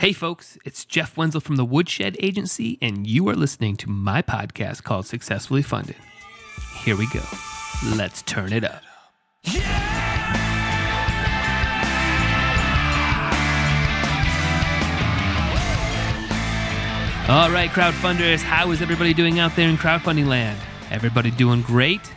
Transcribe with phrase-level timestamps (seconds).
[0.00, 4.22] Hey, folks, it's Jeff Wenzel from the Woodshed Agency, and you are listening to my
[4.22, 5.96] podcast called Successfully Funded.
[6.84, 7.20] Here we go.
[7.96, 8.80] Let's turn it up.
[17.28, 20.60] All right, crowdfunders, how is everybody doing out there in crowdfunding land?
[20.92, 22.12] Everybody doing great?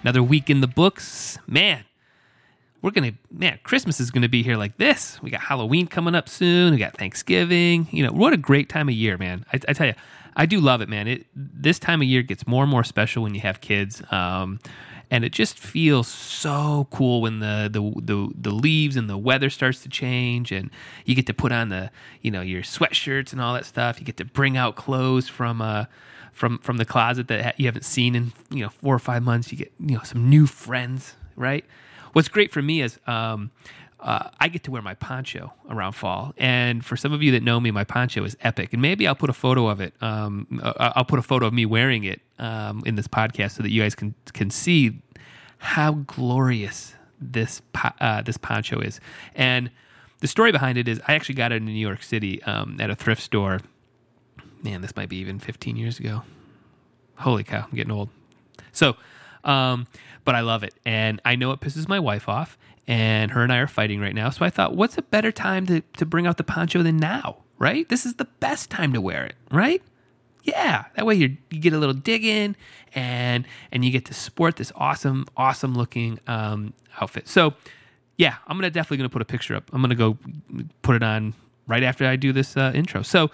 [0.00, 1.38] Another week in the books?
[1.46, 1.84] Man,
[2.82, 5.22] we're gonna man christmas is gonna be here like this.
[5.22, 6.72] We got halloween coming up soon.
[6.72, 7.88] We got thanksgiving.
[7.90, 9.46] You know what a great time of year man.
[9.52, 9.94] I, I tell you
[10.34, 11.08] i do love it man.
[11.08, 14.58] It this time of year gets more and more special when you have kids um,
[15.12, 19.50] and it just feels so cool when the, the the the leaves and the weather
[19.50, 20.70] starts to change and
[21.04, 21.90] you get to put on the
[22.22, 24.00] you know your sweatshirts and all that stuff.
[24.00, 25.84] You get to bring out clothes from uh
[26.32, 29.52] from from the closet that you haven't seen in you know four or five months.
[29.52, 31.66] You get you know some new friends right
[32.12, 33.50] what's great for me is um,
[34.02, 36.34] uh, I get to wear my poncho around fall.
[36.36, 38.72] And for some of you that know me, my poncho is epic.
[38.72, 39.94] And maybe I'll put a photo of it.
[40.00, 43.62] Um, uh, I'll put a photo of me wearing it um, in this podcast so
[43.62, 45.00] that you guys can can see
[45.58, 47.62] how glorious this
[48.00, 49.00] uh, this poncho is.
[49.36, 49.70] And
[50.18, 52.90] the story behind it is I actually got it in New York City um, at
[52.90, 53.60] a thrift store.
[54.62, 56.22] Man, this might be even 15 years ago.
[57.16, 58.08] Holy cow, I'm getting old.
[58.72, 58.96] So
[59.44, 59.86] um,
[60.24, 60.74] but I love it.
[60.84, 64.14] And I know it pisses my wife off, and her and I are fighting right
[64.14, 64.30] now.
[64.30, 67.38] So I thought, what's a better time to, to bring out the poncho than now,
[67.58, 67.88] right?
[67.88, 69.82] This is the best time to wear it, right?
[70.44, 72.56] Yeah, that way you get a little dig in,
[72.94, 77.28] and and you get to sport this awesome, awesome looking um, outfit.
[77.28, 77.54] So,
[78.18, 79.70] yeah, I'm gonna definitely gonna put a picture up.
[79.72, 80.18] I'm gonna go
[80.82, 81.34] put it on
[81.68, 83.02] right after I do this uh, intro.
[83.02, 83.30] So,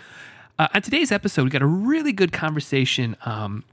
[0.58, 3.64] uh, on today's episode, we got a really good conversation um,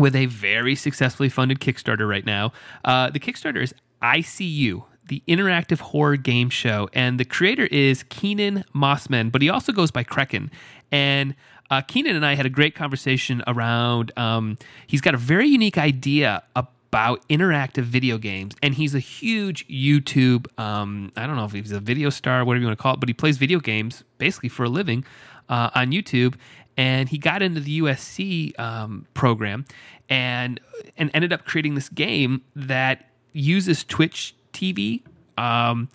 [0.00, 2.52] with a very successfully funded Kickstarter right now.
[2.84, 8.64] Uh, the Kickstarter is ICU, the interactive horror game show, and the creator is Keenan
[8.74, 10.50] Mossman, but he also goes by Kraken.
[10.90, 11.34] And
[11.70, 14.10] uh, Keenan and I had a great conversation around.
[14.16, 19.68] Um, he's got a very unique idea about interactive video games, and he's a huge
[19.68, 20.46] YouTube.
[20.58, 23.00] Um, I don't know if he's a video star, whatever you want to call it,
[23.00, 25.04] but he plays video games basically for a living
[25.50, 26.36] uh, on YouTube
[26.76, 29.64] and he got into the USC um, program
[30.08, 30.60] and
[30.96, 35.02] and ended up creating this game that uses Twitch TV.
[35.38, 35.88] Um,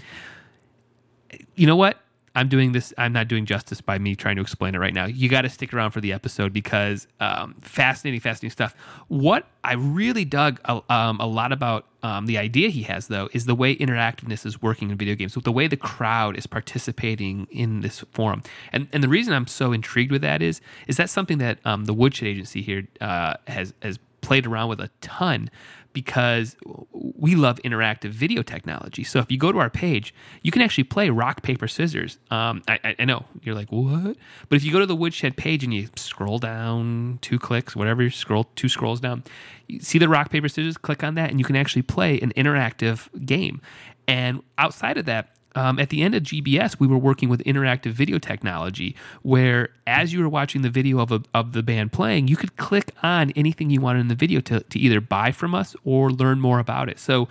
[1.55, 1.99] you know what?
[2.35, 2.93] I'm doing this.
[2.97, 5.05] I'm not doing justice by me trying to explain it right now.
[5.05, 8.75] You got to stick around for the episode because um, fascinating, fascinating stuff.
[9.07, 13.29] What I really dug a, um, a lot about um, the idea he has, though,
[13.33, 17.47] is the way interactiveness is working in video games, the way the crowd is participating
[17.49, 18.43] in this forum.
[18.71, 21.85] And and the reason I'm so intrigued with that is is that something that um,
[21.85, 25.49] the Woodshed Agency here uh, has has played around with a ton
[25.95, 26.57] because
[26.91, 29.03] we love interactive video technology.
[29.05, 30.13] So if you go to our page,
[30.43, 32.19] you can actually play rock, paper, scissors.
[32.29, 34.17] Um, I, I, know you're like, what?
[34.49, 38.03] But if you go to the Woodshed page and you scroll down two clicks, whatever,
[38.03, 39.23] you scroll two scrolls down,
[39.67, 42.33] you see the rock, paper, scissors, click on that, and you can actually play an
[42.33, 43.61] interactive game.
[44.05, 47.91] And outside of that, um, at the end of GBS, we were working with interactive
[47.91, 52.27] video technology, where as you were watching the video of, a, of the band playing,
[52.27, 55.55] you could click on anything you wanted in the video to, to either buy from
[55.55, 56.99] us or learn more about it.
[56.99, 57.29] So,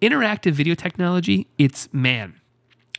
[0.00, 2.40] interactive video technology, it's man,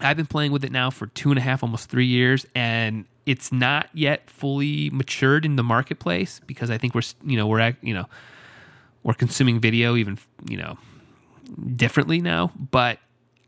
[0.01, 3.06] I've been playing with it now for two and a half, almost three years, and
[3.25, 7.59] it's not yet fully matured in the marketplace because I think we're, you know, we're,
[7.59, 8.06] at, you know,
[9.03, 10.19] we're consuming video even,
[10.50, 10.78] you know,
[11.75, 13.00] differently now, but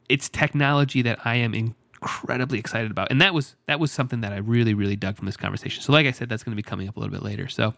[0.09, 4.33] it's technology that I am incredibly excited about, and that was that was something that
[4.33, 5.81] I really really dug from this conversation.
[5.83, 7.47] So, like I said, that's going to be coming up a little bit later.
[7.47, 7.73] So,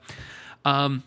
[0.65, 1.03] um,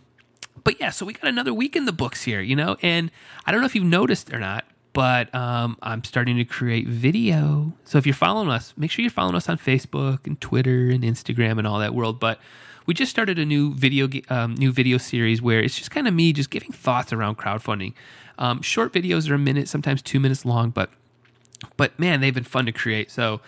[0.64, 3.10] but yeah, so we got another week in the books here, you know, and
[3.46, 7.72] I don't know if you've noticed or not, but um, I'm starting to create video.
[7.84, 11.02] So if you're following us, make sure you're following us on Facebook and Twitter and
[11.02, 12.20] Instagram and all that world.
[12.20, 12.38] But
[12.86, 16.14] we just started a new video um, new video series where it's just kind of
[16.14, 17.94] me just giving thoughts around crowdfunding.
[18.38, 20.90] Um, short videos are a minute, sometimes two minutes long, but
[21.76, 23.10] but man, they've been fun to create.
[23.10, 23.40] So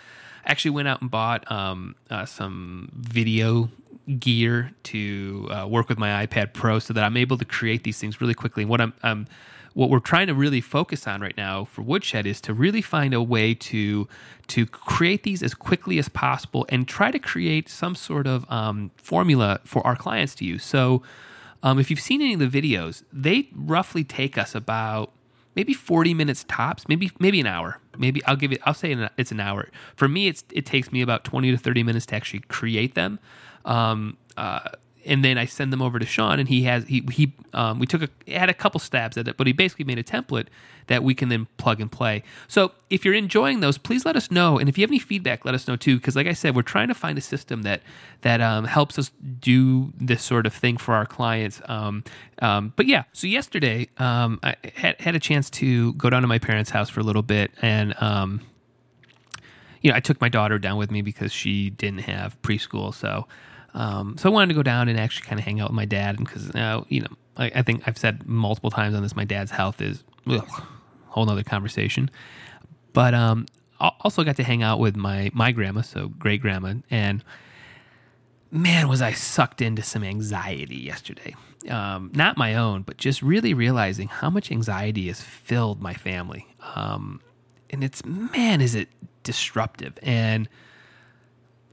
[0.45, 3.69] I actually went out and bought um, uh, some video
[4.19, 7.99] gear to uh, work with my iPad Pro so that I'm able to create these
[7.99, 8.63] things really quickly.
[8.63, 9.27] And what I'm um,
[9.73, 13.13] what we're trying to really focus on right now for Woodshed is to really find
[13.13, 14.07] a way to
[14.47, 18.91] to create these as quickly as possible and try to create some sort of um,
[18.95, 20.63] formula for our clients to use.
[20.63, 21.03] So,
[21.61, 25.11] um, if you've seen any of the videos, they roughly take us about
[25.55, 27.79] maybe 40 minutes tops, maybe maybe an hour.
[27.97, 29.69] Maybe I'll give it I'll say it's an hour.
[29.95, 33.19] For me it's it takes me about 20 to 30 minutes to actually create them.
[33.65, 34.69] Um, uh,
[35.05, 37.85] and then I send them over to Sean, and he has he he um, we
[37.85, 40.47] took a had a couple stabs at it, but he basically made a template
[40.87, 42.23] that we can then plug and play.
[42.47, 45.45] So if you're enjoying those, please let us know, and if you have any feedback,
[45.45, 45.97] let us know too.
[45.97, 47.81] Because like I said, we're trying to find a system that
[48.21, 51.61] that um, helps us do this sort of thing for our clients.
[51.65, 52.03] Um,
[52.39, 56.27] um, but yeah, so yesterday um, I had had a chance to go down to
[56.27, 58.41] my parents' house for a little bit, and um,
[59.81, 63.27] you know I took my daughter down with me because she didn't have preschool, so.
[63.75, 65.85] Um, so I wanted to go down and actually kind of hang out with my
[65.85, 69.25] dad, because uh, you know I, I, think I've said multiple times on this, my
[69.25, 70.47] dad's health is ugh,
[71.07, 72.09] whole nother conversation.
[72.93, 73.45] But um,
[73.79, 77.23] also got to hang out with my my grandma, so great grandma, and
[78.49, 81.35] man, was I sucked into some anxiety yesterday.
[81.69, 86.47] Um, not my own, but just really realizing how much anxiety has filled my family.
[86.75, 87.19] Um,
[87.69, 88.87] and it's man, is it
[89.23, 90.47] disruptive and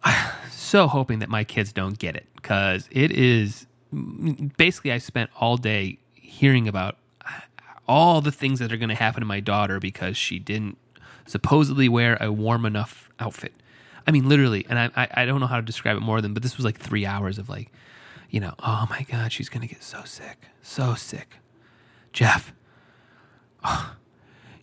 [0.51, 3.67] so hoping that my kids don't get it because it is
[4.57, 6.97] basically I spent all day hearing about
[7.87, 10.79] all the things that are going to happen to my daughter because she didn't
[11.27, 13.53] supposedly wear a warm enough outfit.
[14.07, 16.35] I mean, literally, and I, I, I don't know how to describe it more than,
[16.35, 17.71] but this was like three hours of like,
[18.31, 21.37] you know, oh my God, she's going to get so sick, so sick.
[22.13, 22.53] Jeff,
[23.65, 23.97] oh,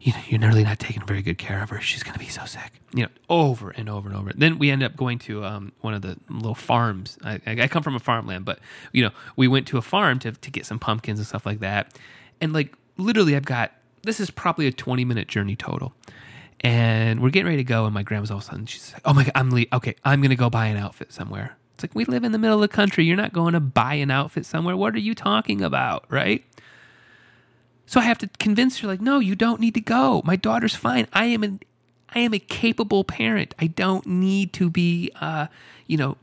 [0.01, 1.81] you know, you're nearly not taking very good care of her.
[1.81, 2.71] She's going to be so sick.
[2.93, 4.31] You know, over and over and over.
[4.33, 7.17] Then we end up going to um, one of the little farms.
[7.23, 8.59] I, I come from a farmland, but
[8.93, 11.59] you know, we went to a farm to to get some pumpkins and stuff like
[11.59, 11.93] that.
[12.39, 13.73] And like literally, I've got
[14.03, 15.93] this is probably a 20 minute journey total.
[16.61, 19.01] And we're getting ready to go, and my grandma's all of a sudden she's like,
[19.05, 19.95] "Oh my god, I'm le- okay.
[20.03, 22.61] I'm gonna go buy an outfit somewhere." It's like we live in the middle of
[22.61, 23.05] the country.
[23.05, 24.75] You're not going to buy an outfit somewhere.
[24.75, 26.43] What are you talking about, right?
[27.89, 30.21] So I have to convince her, like, no, you don't need to go.
[30.23, 31.07] My daughter's fine.
[31.11, 31.59] I am an,
[32.13, 33.55] I am a capable parent.
[33.57, 35.47] I don't need to be, uh,
[35.87, 36.15] you know,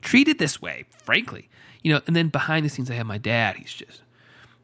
[0.00, 0.84] treated this way.
[0.90, 1.48] Frankly,
[1.80, 2.00] you know.
[2.08, 3.54] And then behind the scenes, I have my dad.
[3.54, 4.02] He's just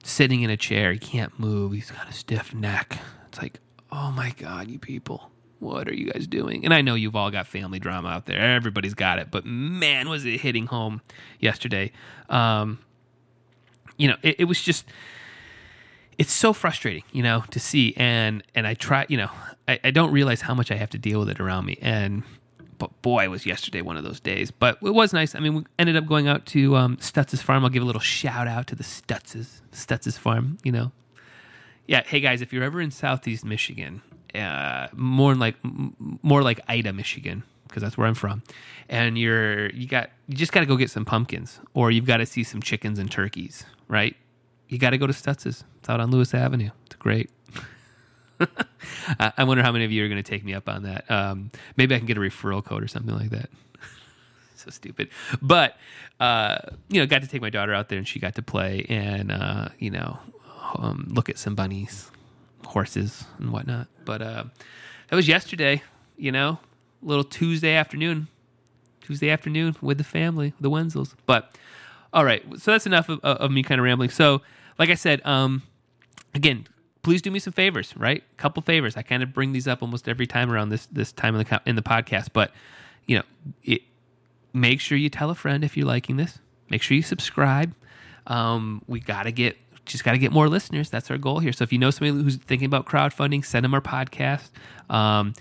[0.02, 0.90] sitting in a chair.
[0.92, 1.70] He can't move.
[1.70, 2.98] He's got a stiff neck.
[3.28, 3.60] It's like,
[3.92, 5.30] oh my god, you people.
[5.60, 6.64] What are you guys doing?
[6.64, 8.40] And I know you've all got family drama out there.
[8.40, 9.30] Everybody's got it.
[9.30, 11.02] But man, was it hitting home
[11.38, 11.92] yesterday.
[12.28, 12.80] Um,
[13.96, 14.84] you know, it, it was just
[16.18, 19.30] it's so frustrating, you know, to see and and I try, you know,
[19.68, 21.78] I, I don't realize how much I have to deal with it around me.
[21.80, 22.24] And
[22.78, 24.50] but boy, was yesterday one of those days.
[24.50, 25.34] But it was nice.
[25.34, 27.64] I mean, we ended up going out to um, Stutz's farm.
[27.64, 30.58] I'll give a little shout out to the Stutz's Stutz's farm.
[30.64, 30.92] You know,
[31.86, 32.02] yeah.
[32.04, 34.02] Hey guys, if you're ever in Southeast Michigan,
[34.34, 38.42] uh, more like more like Ida, Michigan, because that's where I'm from,
[38.88, 42.16] and you're you got you just got to go get some pumpkins, or you've got
[42.18, 44.16] to see some chickens and turkeys, right?
[44.68, 45.64] You got to go to Stutz's.
[45.78, 46.70] It's out on Lewis Avenue.
[46.86, 47.30] It's great.
[49.18, 51.10] I wonder how many of you are going to take me up on that.
[51.10, 53.50] Um, maybe I can get a referral code or something like that.
[54.56, 55.08] so stupid,
[55.42, 55.76] but
[56.20, 58.86] uh, you know, got to take my daughter out there and she got to play
[58.88, 60.18] and uh, you know
[60.76, 62.10] um, look at some bunnies,
[62.66, 63.88] horses, and whatnot.
[64.04, 64.44] But uh,
[65.08, 65.82] that was yesterday.
[66.16, 66.58] You know,
[67.02, 68.28] little Tuesday afternoon,
[69.00, 71.14] Tuesday afternoon with the family, the Wenzels.
[71.26, 71.56] But
[72.12, 74.10] all right, so that's enough of, of me kind of rambling.
[74.10, 74.42] So
[74.78, 75.62] like I said, um,
[76.34, 76.66] again,
[77.02, 78.22] please do me some favors, right?
[78.30, 78.96] A couple favors.
[78.96, 81.62] I kind of bring these up almost every time around this this time in the
[81.66, 82.52] in the podcast, but
[83.06, 83.24] you know,
[83.64, 83.82] it,
[84.52, 86.38] make sure you tell a friend if you're liking this.
[86.70, 87.74] Make sure you subscribe.
[88.26, 90.90] Um, we got to get just got to get more listeners.
[90.90, 91.52] That's our goal here.
[91.52, 94.50] So if you know somebody who's thinking about crowdfunding, send them our podcast.
[94.90, 95.32] Um,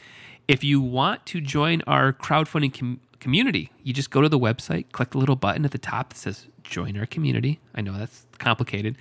[0.47, 4.85] if you want to join our crowdfunding com- community, you just go to the website,
[4.93, 7.59] click the little button at the top that says join our community.
[7.75, 8.95] I know that's complicated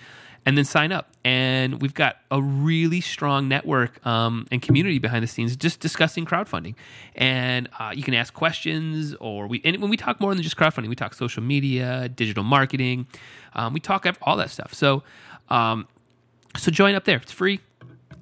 [0.46, 1.10] and then sign up.
[1.24, 6.24] And we've got a really strong network um, and community behind the scenes just discussing
[6.24, 6.76] crowdfunding.
[7.16, 10.56] And uh, you can ask questions, or we and when we talk more than just
[10.56, 13.08] crowdfunding, we talk social media, digital marketing,
[13.54, 14.72] um, we talk all that stuff.
[14.72, 15.02] So,
[15.50, 15.88] um,
[16.56, 17.16] so join up there.
[17.18, 17.60] It's free.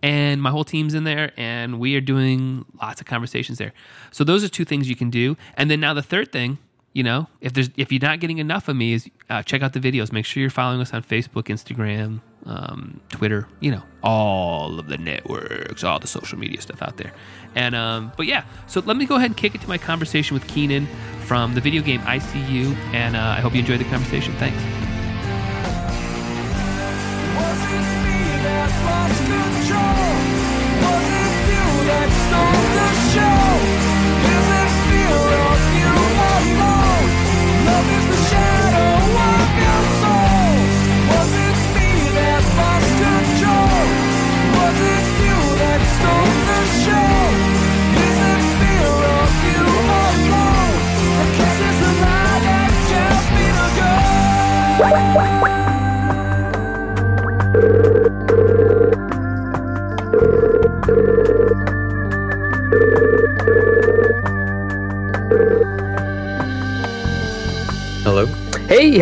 [0.02, 3.73] And my whole team's in there, and we are doing lots of conversations there.
[4.11, 5.37] So those are two things you can do.
[5.57, 6.59] And then now the third thing
[6.94, 9.72] you know, if there's if you're not getting enough of me, is uh, check out
[9.72, 10.12] the videos.
[10.12, 13.48] Make sure you're following us on Facebook, Instagram, um, Twitter.
[13.58, 17.12] You know, all of the networks, all the social media stuff out there.
[17.56, 20.34] And um, but yeah, so let me go ahead and kick it to my conversation
[20.34, 20.86] with Keenan
[21.22, 22.76] from the video game ICU.
[22.94, 24.32] And uh, I hope you enjoyed the conversation.
[24.34, 24.62] Thanks.
[27.34, 27.72] Wasn't
[28.04, 30.33] me that lost control.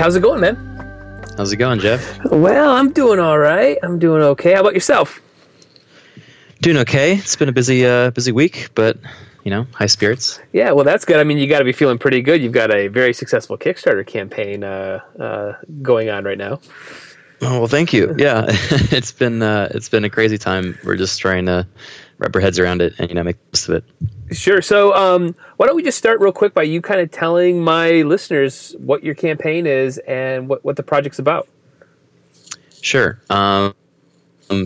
[0.02, 0.56] How's it going, man?
[1.36, 2.24] How's it going, Jeff?
[2.24, 3.78] Well, I'm doing all right.
[3.84, 4.52] I'm doing okay.
[4.52, 5.22] How about yourself?
[6.60, 7.14] Doing okay.
[7.14, 8.98] It's been a busy, uh, busy week, but
[9.44, 10.40] you know, high spirits.
[10.52, 11.20] Yeah, well, that's good.
[11.20, 12.42] I mean, you got to be feeling pretty good.
[12.42, 16.58] You've got a very successful Kickstarter campaign uh, uh, going on right now.
[17.40, 18.12] Oh well, thank you.
[18.18, 20.76] Yeah, it's been uh, it's been a crazy time.
[20.84, 21.66] We're just trying to
[22.22, 23.84] wrap our heads around it and you know make the most of it.
[24.34, 24.62] Sure.
[24.62, 28.02] So, um, why don't we just start real quick by you kind of telling my
[28.02, 31.48] listeners what your campaign is and what, what the project's about?
[32.80, 33.20] Sure.
[33.30, 33.74] Um,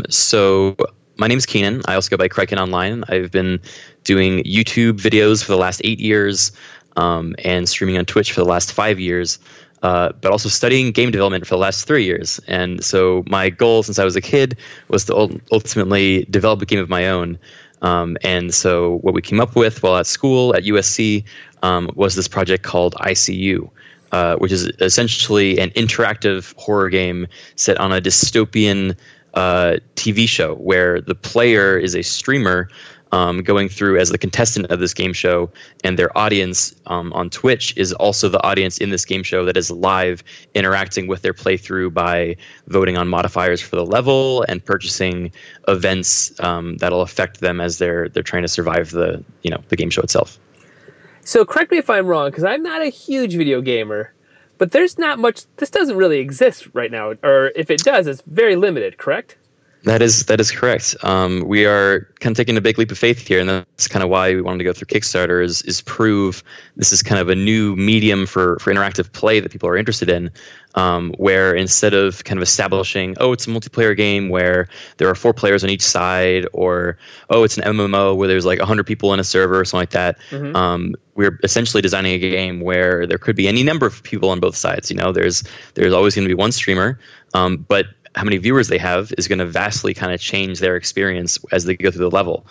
[0.08, 0.76] so,
[1.16, 1.82] my name is Keenan.
[1.86, 3.04] I also go by Kraken Online.
[3.08, 3.60] I've been
[4.04, 6.52] doing YouTube videos for the last eight years
[6.96, 9.38] um, and streaming on Twitch for the last five years.
[9.86, 12.40] Uh, but also studying game development for the last three years.
[12.48, 16.80] And so my goal since I was a kid was to ultimately develop a game
[16.80, 17.38] of my own.
[17.82, 21.22] Um, and so what we came up with while at school at USC
[21.62, 23.70] um, was this project called ICU.
[24.10, 28.96] Uh, which is essentially an interactive horror game set on a dystopian
[29.34, 32.68] uh, TV show where the player is a streamer
[33.16, 35.50] um, going through as the contestant of this game show,
[35.82, 39.56] and their audience um, on Twitch is also the audience in this game show that
[39.56, 40.22] is live
[40.54, 45.32] interacting with their playthrough by voting on modifiers for the level and purchasing
[45.66, 49.76] events um, that'll affect them as they're they're trying to survive the you know the
[49.76, 50.38] game show itself.
[51.22, 54.12] So correct me if I'm wrong, because I'm not a huge video gamer,
[54.58, 55.44] but there's not much.
[55.56, 58.98] This doesn't really exist right now, or if it does, it's very limited.
[58.98, 59.38] Correct?
[59.84, 60.96] That is that is correct.
[61.02, 64.02] Um, we are kind of taking a big leap of faith here, and that's kind
[64.02, 66.42] of why we wanted to go through Kickstarter is is prove
[66.74, 70.10] this is kind of a new medium for for interactive play that people are interested
[70.10, 70.30] in.
[70.74, 74.68] Um, where instead of kind of establishing, oh, it's a multiplayer game where
[74.98, 76.98] there are four players on each side, or
[77.30, 79.90] oh, it's an MMO where there's like hundred people in a server or something like
[79.90, 80.18] that.
[80.30, 80.56] Mm-hmm.
[80.56, 84.40] Um, we're essentially designing a game where there could be any number of people on
[84.40, 84.90] both sides.
[84.90, 86.98] You know, there's there's always going to be one streamer,
[87.34, 90.74] um, but how many viewers they have is going to vastly kind of change their
[90.74, 92.46] experience as they go through the level.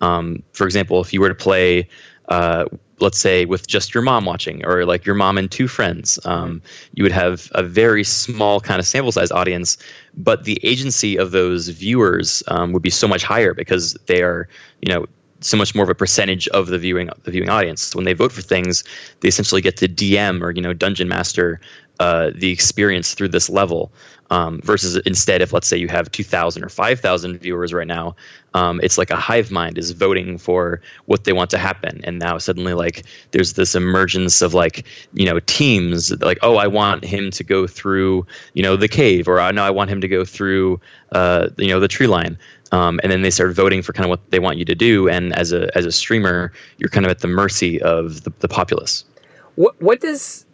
[0.00, 1.86] Um, for example, if you were to play,
[2.30, 2.64] uh,
[3.00, 6.62] let's say, with just your mom watching, or like your mom and two friends, um,
[6.94, 9.76] you would have a very small kind of sample size audience,
[10.16, 14.48] but the agency of those viewers um, would be so much higher because they are,
[14.80, 15.06] you know,
[15.40, 17.94] so much more of a percentage of the viewing the viewing audience.
[17.94, 18.84] When they vote for things,
[19.20, 21.60] they essentially get to DM or you know dungeon master
[22.00, 23.92] uh, the experience through this level.
[24.30, 28.14] Um, versus instead, if let's say you have 2,000 or 5,000 viewers right now,
[28.54, 32.00] um, it's like a hive mind is voting for what they want to happen.
[32.04, 36.68] And now suddenly, like, there's this emergence of like, you know, teams like, oh, I
[36.68, 40.00] want him to go through, you know, the cave, or I know I want him
[40.00, 40.80] to go through,
[41.10, 42.38] uh, you know, the tree line.
[42.72, 45.08] Um, and then they start voting for kind of what they want you to do.
[45.08, 48.48] And as a as a streamer, you're kind of at the mercy of the, the
[48.48, 49.04] populace.
[49.56, 50.46] What what does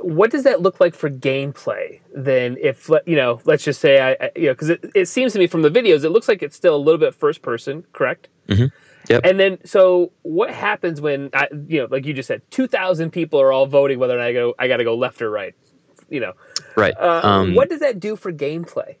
[0.00, 4.30] what does that look like for gameplay then if you know let's just say i,
[4.36, 6.56] you know because it, it seems to me from the videos it looks like it's
[6.56, 8.66] still a little bit first person correct mm-hmm.
[9.08, 9.22] Yep.
[9.24, 13.10] And then, so what happens when I, you know, like you just said, two thousand
[13.10, 15.30] people are all voting whether or not I go, I got to go left or
[15.30, 15.54] right.
[16.10, 16.32] You know,
[16.76, 16.94] right?
[16.98, 18.96] Uh, um, what does that do for gameplay?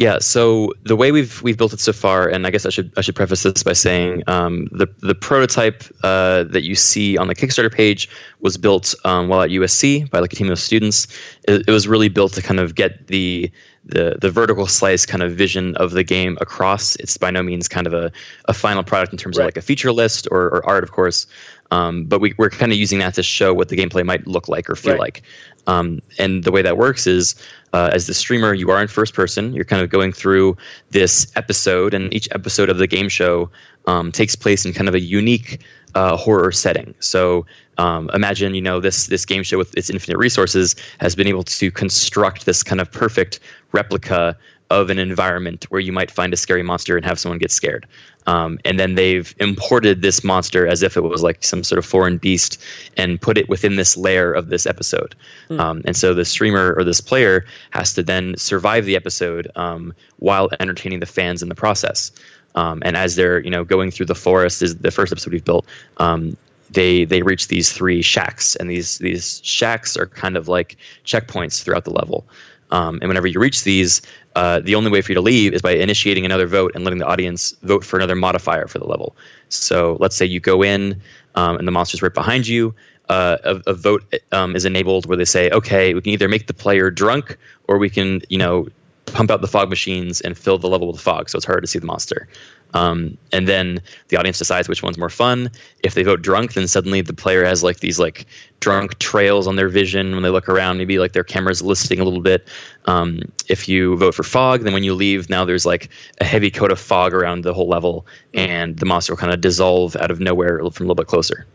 [0.00, 2.90] Yeah, so the way we've we've built it so far, and I guess I should
[2.96, 7.28] I should preface this by saying um, the the prototype uh, that you see on
[7.28, 8.08] the Kickstarter page
[8.40, 11.06] was built um, while at USC by like a team of students.
[11.46, 13.52] It, it, was really built to kind of get the
[13.84, 16.96] the the vertical slice kind of vision of the game across.
[16.96, 18.10] It's by no means kind of a,
[18.46, 19.44] a final product in terms right.
[19.44, 21.26] of like a feature list or, or art, of course.
[21.72, 24.48] Um, but we, we're kind of using that to show what the gameplay might look
[24.48, 25.00] like or feel right.
[25.00, 25.22] like.
[25.66, 27.34] Um, and the way that works is,
[27.72, 29.52] uh, as the streamer, you are in first person.
[29.52, 30.56] You're kind of going through
[30.90, 33.50] this episode, and each episode of the game show
[33.86, 35.60] um, takes place in kind of a unique
[35.94, 36.94] uh, horror setting.
[37.00, 37.46] So
[37.78, 41.44] um, imagine, you know, this this game show with its infinite resources has been able
[41.44, 43.40] to construct this kind of perfect
[43.72, 44.36] replica
[44.70, 47.86] of an environment where you might find a scary monster and have someone get scared.
[48.26, 51.86] Um, and then they've imported this monster as if it was like some sort of
[51.86, 52.62] foreign beast
[52.96, 55.14] and put it within this layer of this episode.
[55.48, 55.60] Mm.
[55.60, 59.94] Um, and so the streamer or this player has to then survive the episode um,
[60.18, 62.12] while entertaining the fans in the process.
[62.54, 65.44] Um, and as they're you know going through the forest, is the first episode we've
[65.44, 65.66] built.
[65.98, 66.36] Um,
[66.70, 71.62] they they reach these three shacks, and these these shacks are kind of like checkpoints
[71.62, 72.26] throughout the level.
[72.70, 74.02] Um, and whenever you reach these,
[74.36, 76.98] uh, the only way for you to leave is by initiating another vote and letting
[76.98, 79.16] the audience vote for another modifier for the level.
[79.48, 81.00] So let's say you go in
[81.34, 82.74] um, and the monster's right behind you.
[83.08, 86.46] Uh, a, a, vote um, is enabled where they say, okay, we can either make
[86.46, 87.36] the player drunk
[87.66, 88.68] or we can, you know,
[89.06, 91.66] pump out the fog machines and fill the level with fog so it's harder to
[91.66, 92.28] see the monster.
[92.74, 95.50] Um, and then the audience decides which one's more fun.
[95.82, 98.26] If they vote drunk, then suddenly the player has like these like
[98.60, 100.78] drunk trails on their vision when they look around.
[100.78, 102.46] Maybe like their camera's listing a little bit.
[102.86, 106.50] Um, if you vote for fog, then when you leave, now there's like a heavy
[106.50, 110.10] coat of fog around the whole level, and the monster will kind of dissolve out
[110.10, 111.46] of nowhere from a little bit closer.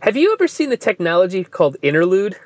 [0.00, 2.36] Have you ever seen the technology called interlude?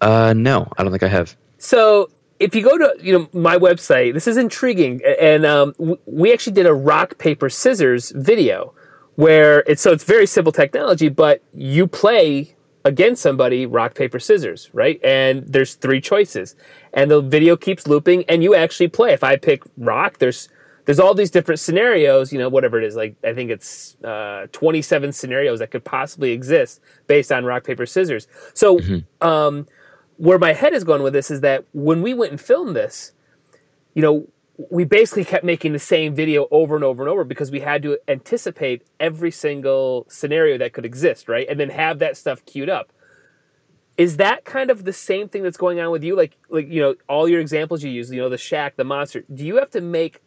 [0.00, 1.36] Uh, no, I don't think I have.
[1.58, 2.08] So
[2.40, 5.74] if you go to you know my website, this is intriguing, and um,
[6.06, 8.74] we actually did a rock paper scissors video
[9.16, 12.54] where it's so it's very simple technology, but you play
[12.84, 15.02] against somebody rock paper scissors, right?
[15.02, 16.54] And there's three choices,
[16.92, 19.12] and the video keeps looping, and you actually play.
[19.12, 20.48] If I pick rock, there's
[20.84, 22.96] there's all these different scenarios, you know, whatever it is.
[22.96, 27.86] Like I think it's uh, 27 scenarios that could possibly exist based on rock paper
[27.86, 28.28] scissors.
[28.54, 28.78] So.
[28.78, 29.26] Mm-hmm.
[29.26, 29.66] Um,
[30.18, 33.12] where my head is going with this is that when we went and filmed this,
[33.94, 34.28] you know,
[34.70, 37.82] we basically kept making the same video over and over and over because we had
[37.84, 41.46] to anticipate every single scenario that could exist, right?
[41.48, 42.92] And then have that stuff queued up.
[43.96, 46.16] Is that kind of the same thing that's going on with you?
[46.16, 49.24] Like, like you know, all your examples you use, you know, the shack, the monster.
[49.32, 50.20] Do you have to make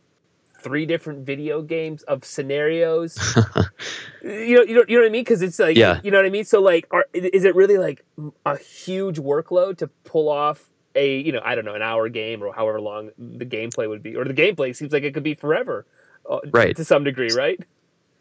[0.61, 3.17] three different video games of scenarios.
[4.23, 5.23] you know, you know, you know what I mean?
[5.23, 5.99] Because it's like, yeah.
[6.03, 6.45] you know what I mean.
[6.45, 8.05] So, like, are, is it really like
[8.45, 12.43] a huge workload to pull off a, you know, I don't know, an hour game
[12.43, 15.33] or however long the gameplay would be, or the gameplay seems like it could be
[15.33, 15.85] forever,
[16.29, 16.75] uh, right?
[16.75, 17.59] To some degree, right?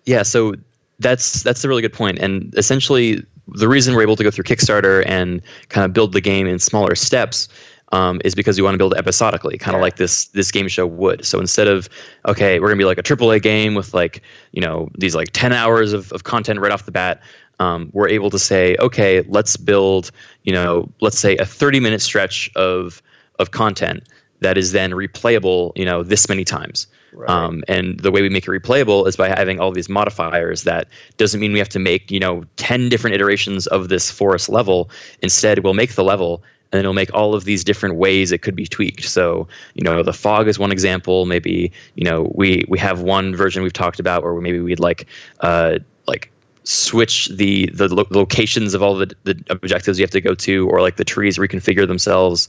[0.05, 0.23] Yeah.
[0.23, 0.55] So
[0.99, 4.45] that's that's a really good point, and essentially the reason we're able to go through
[4.45, 7.49] Kickstarter and kind of build the game in smaller steps
[7.93, 10.87] um, is because we want to build episodically, kind of like this this game show
[10.87, 11.25] would.
[11.25, 11.89] So instead of
[12.27, 15.53] okay, we're gonna be like a AAA game with like you know these like ten
[15.53, 17.21] hours of, of content right off the bat.
[17.59, 20.11] Um, we're able to say, okay, let's build,
[20.45, 23.03] you know, let's say a 30 minute stretch of
[23.39, 24.05] of content
[24.41, 26.87] that is then replayable, you know, this many times.
[27.13, 27.29] Right.
[27.29, 30.63] Um, and the way we make it replayable is by having all these modifiers.
[30.63, 34.49] That doesn't mean we have to make, you know, 10 different iterations of this forest
[34.49, 34.91] level.
[35.23, 36.43] Instead, we'll make the level
[36.73, 39.05] and then it'll make all of these different ways it could be tweaked.
[39.05, 41.27] So, you know, the fog is one example.
[41.27, 45.07] Maybe, you know, we we have one version we've talked about where maybe we'd like
[45.41, 46.31] uh, like
[46.63, 50.69] switch the the lo- locations of all the, the objectives you have to go to,
[50.69, 52.49] or like the trees reconfigure themselves.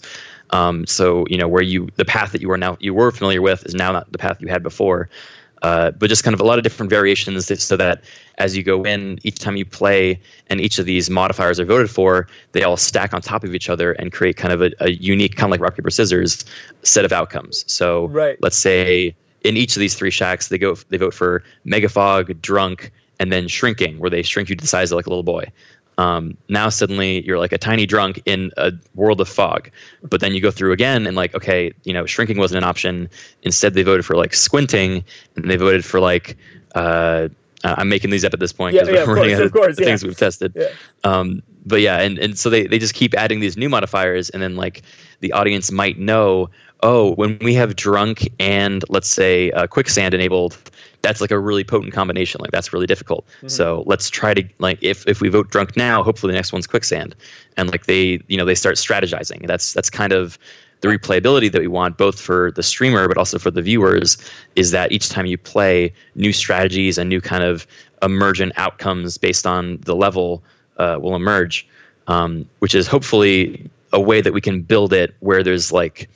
[0.51, 3.41] Um, so, you know, where you the path that you are now you were familiar
[3.41, 5.09] with is now not the path you had before.
[5.61, 8.03] Uh, but just kind of a lot of different variations so that
[8.39, 11.89] as you go in, each time you play and each of these modifiers are voted
[11.89, 14.91] for, they all stack on top of each other and create kind of a, a
[14.91, 16.43] unique, kind of like rock, paper, scissors
[16.81, 17.63] set of outcomes.
[17.71, 18.37] So right.
[18.41, 22.91] let's say in each of these three shacks, they go they vote for megafog, drunk,
[23.19, 25.45] and then shrinking, where they shrink you to the size of like a little boy.
[26.01, 29.69] Um, now suddenly you're like a tiny drunk in a world of fog.
[30.01, 33.09] But then you go through again and like, okay, you know, shrinking wasn't an option.
[33.43, 35.03] Instead, they voted for like squinting,
[35.35, 36.37] and they voted for like.
[36.73, 37.29] Uh,
[37.63, 39.77] I'm making these up at this point because yeah, yeah, we're running out of, course,
[39.77, 39.85] yeah.
[39.85, 40.57] things we've tested.
[41.03, 44.41] Um, but yeah, and, and so they, they just keep adding these new modifiers, and
[44.41, 44.81] then like
[45.19, 46.49] the audience might know,
[46.81, 50.57] oh, when we have drunk and let's say uh, quicksand enabled,
[51.01, 52.41] that's like a really potent combination.
[52.41, 53.25] Like that's really difficult.
[53.37, 53.47] Mm-hmm.
[53.47, 56.67] So let's try to like if if we vote drunk now, hopefully the next one's
[56.67, 57.15] quicksand,
[57.57, 59.47] and like they you know they start strategizing.
[59.47, 60.37] That's that's kind of
[60.81, 64.17] the replayability that we want both for the streamer but also for the viewers
[64.55, 67.67] is that each time you play new strategies and new kind of
[68.01, 70.43] emergent outcomes based on the level
[70.77, 71.67] uh, will emerge
[72.07, 76.09] um, which is hopefully a way that we can build it where there's like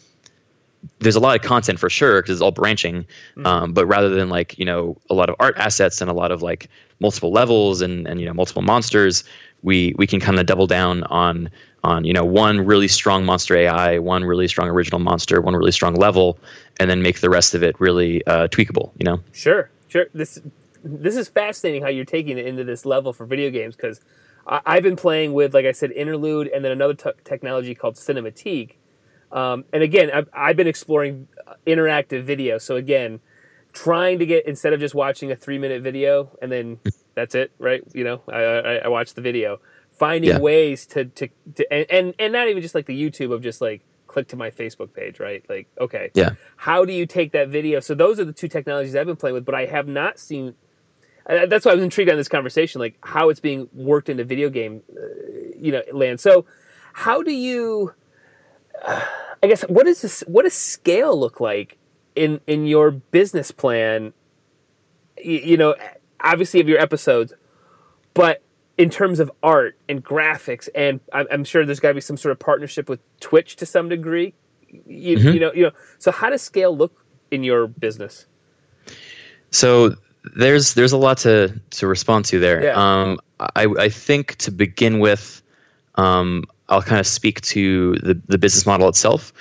[0.99, 3.45] there's a lot of content for sure because it's all branching mm-hmm.
[3.45, 6.31] um, but rather than like you know a lot of art assets and a lot
[6.31, 6.69] of like
[6.99, 9.23] multiple levels and, and you know multiple monsters
[9.63, 11.49] we we can kind of double down on
[11.83, 15.71] on you know one really strong monster ai one really strong original monster one really
[15.71, 16.39] strong level
[16.79, 20.39] and then make the rest of it really uh, tweakable you know sure sure this
[20.83, 23.99] this is fascinating how you're taking it into this level for video games because
[24.47, 28.73] i've been playing with like i said interlude and then another t- technology called cinematique
[29.35, 31.27] um, and again, I've, I've, been exploring
[31.67, 32.57] interactive video.
[32.57, 33.19] So again,
[33.73, 36.79] trying to get instead of just watching a three minute video and then
[37.15, 37.83] that's it, right?
[37.93, 39.59] You know, I, I, I watch the video.
[39.91, 40.39] Finding yeah.
[40.39, 43.61] ways to to, to and, and and not even just like the YouTube of just
[43.61, 45.43] like click to my Facebook page, right?
[45.49, 46.31] Like, okay, yeah.
[46.55, 47.81] How do you take that video?
[47.81, 50.55] So those are the two technologies I've been playing with, but I have not seen.
[51.27, 54.49] That's why I was intrigued on this conversation, like how it's being worked into video
[54.49, 55.01] game, uh,
[55.57, 56.21] you know, land.
[56.21, 56.45] So,
[56.93, 57.93] how do you?
[59.45, 61.77] I guess what does this, what does scale look like
[62.15, 64.11] in in your business plan?
[65.23, 65.75] You, you know,
[66.19, 67.31] obviously of your episodes,
[68.15, 68.41] but
[68.77, 72.17] in terms of art and graphics, and I'm, I'm sure there's got to be some
[72.17, 74.33] sort of partnership with Twitch to some degree.
[74.67, 75.27] You, mm-hmm.
[75.29, 75.71] you know, you know.
[75.99, 78.25] So how does scale look in your business?
[79.51, 79.93] So
[80.35, 82.63] there's there's a lot to to respond to there.
[82.63, 82.73] Yeah.
[82.73, 85.43] Um, I I think to begin with,
[85.95, 89.33] um, I'll kind of speak to the the business model itself.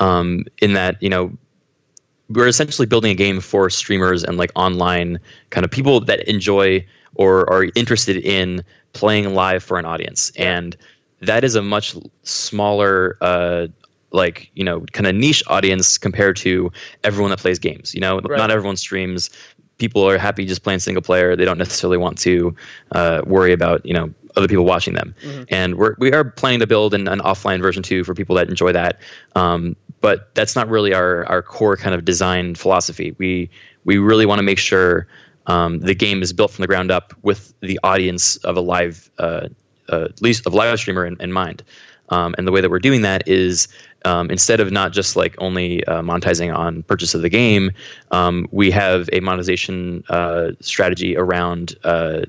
[0.00, 1.30] Um, in that you know
[2.28, 5.18] we're essentially building a game for streamers and like online
[5.50, 8.62] kind of people that enjoy or are interested in
[8.94, 10.76] playing live for an audience and
[11.20, 13.66] that is a much smaller uh,
[14.12, 16.70] like you know kind of niche audience compared to
[17.04, 18.38] everyone that plays games you know Right.
[18.38, 19.30] not everyone streams
[19.78, 22.54] people are happy just playing single player they don't necessarily want to
[22.92, 25.14] uh, worry about you know other people watching them.
[25.50, 28.48] And we're we are planning to build an, an offline version too for people that
[28.48, 29.00] enjoy that.
[29.34, 33.14] Um, but that's not really our our core kind of design philosophy.
[33.18, 33.50] We
[33.84, 35.06] we really want to make sure
[35.46, 39.10] um, the game is built from the ground up with the audience of a live
[39.18, 39.48] uh,
[39.88, 41.62] uh, at least of live streamer in, in mind.
[42.08, 43.68] Um, and the way that we're doing that is
[44.04, 47.70] um, instead of not just like only uh, monetizing on purchase of the game,
[48.10, 52.22] um, we have a monetization uh, strategy around uh,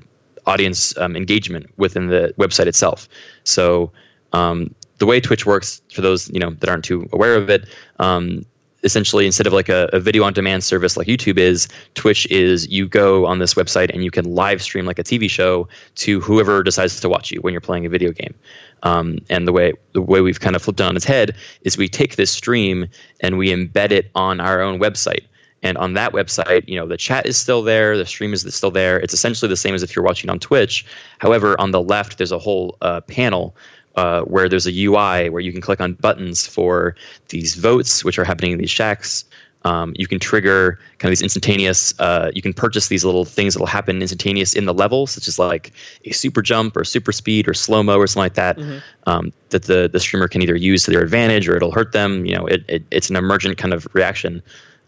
[0.46, 3.08] audience um, engagement within the website itself.
[3.44, 3.90] So
[4.32, 7.68] um, the way Twitch works, for those you know that aren't too aware of it,
[7.98, 8.44] um,
[8.84, 12.68] essentially instead of like a, a video on demand service like YouTube is, Twitch is
[12.68, 16.20] you go on this website and you can live stream like a TV show to
[16.20, 18.34] whoever decides to watch you when you're playing a video game.
[18.82, 21.78] Um, and the way the way we've kind of flipped it on its head is
[21.78, 22.86] we take this stream
[23.20, 25.24] and we embed it on our own website.
[25.64, 28.70] And on that website, you know, the chat is still there, the stream is still
[28.70, 29.00] there.
[29.00, 30.84] It's essentially the same as if you're watching on Twitch.
[31.18, 33.56] However, on the left, there's a whole uh, panel
[33.96, 36.94] uh, where there's a UI where you can click on buttons for
[37.30, 39.24] these votes, which are happening in these shacks.
[39.64, 41.98] Um, you can trigger kind of these instantaneous.
[41.98, 45.26] Uh, you can purchase these little things that will happen instantaneous in the level, such
[45.26, 45.72] as like
[46.04, 48.58] a super jump or super speed or slow mo or something like that.
[49.06, 52.26] Um, that the the streamer can either use to their advantage or it'll hurt them.
[52.26, 54.42] You know, it, it it's an emergent kind of reaction.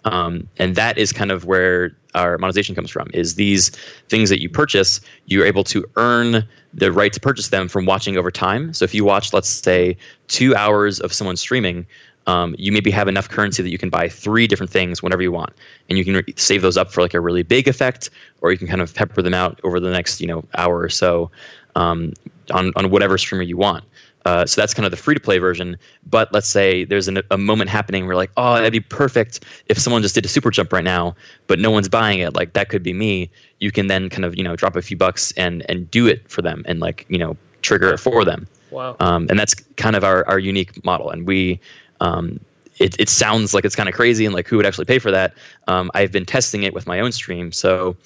[0.07, 3.71] Um, and that is kind of where our monetization comes from is these
[4.09, 8.17] things that you purchase you're able to earn the right to purchase them from watching
[8.17, 8.73] over time.
[8.73, 9.97] So if you watch let's say
[10.29, 11.87] two hours of someone streaming
[12.29, 15.31] um, you maybe have enough currency that you can buy three different things whenever you
[15.31, 15.53] want.
[15.89, 18.59] And you can re- save those up for like a really big effect or you
[18.59, 21.31] can kind of pepper them out over the next you know hour or so
[21.75, 22.13] um,
[22.53, 23.85] on, on whatever streamer you want
[24.27, 25.79] uh, so that's kind of the free to play version.
[26.05, 29.79] But let's say there's an, a moment happening where like, oh, that'd be perfect if
[29.79, 31.15] someone just did a super jump right now,
[31.47, 32.35] but no one's buying it.
[32.35, 33.31] Like that could be me.
[33.61, 36.29] You can then kind of you know drop a few bucks and and do it
[36.29, 38.49] for them and like you know trigger it for them.
[38.73, 38.97] Wow.
[38.99, 41.11] Um, and that's kind of our our unique model.
[41.11, 41.61] And we.
[42.01, 42.41] Um,
[42.79, 45.11] it, it sounds like it's kind of crazy and like who would actually pay for
[45.11, 45.33] that.
[45.67, 47.97] Um, I've been testing it with my own stream, so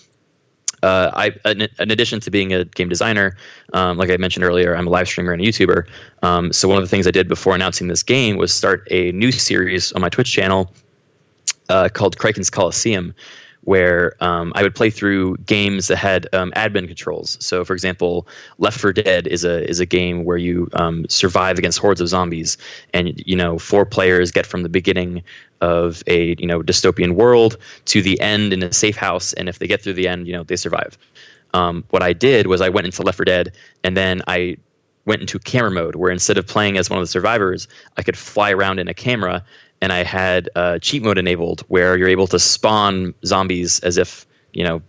[0.82, 3.36] uh, I, in, addition to being a game designer,
[3.72, 5.86] um, like I mentioned earlier, I'm a live streamer and a YouTuber.
[6.22, 9.12] Um, so one of the things I did before announcing this game was start a
[9.12, 10.72] new series on my Twitch channel
[11.68, 13.14] uh, called Kraken's Coliseum,
[13.62, 17.36] where um, I would play through games that had um, admin controls.
[17.40, 18.26] So, for example,
[18.58, 22.08] Left 4 Dead is a is a game where you um, survive against hordes of
[22.08, 22.56] zombies,
[22.94, 25.22] and you know four players get from the beginning
[25.60, 29.58] of a you know dystopian world to the end in a safe house, and if
[29.58, 30.98] they get through the end, you know they survive.
[31.52, 34.56] Um, what I did was I went into Left 4 Dead, and then I
[35.06, 38.16] went into camera mode where instead of playing as one of the survivors, I could
[38.16, 39.44] fly around in a camera
[39.80, 44.26] and I had uh, cheat mode enabled where you're able to spawn zombies as if,
[44.52, 44.82] you know,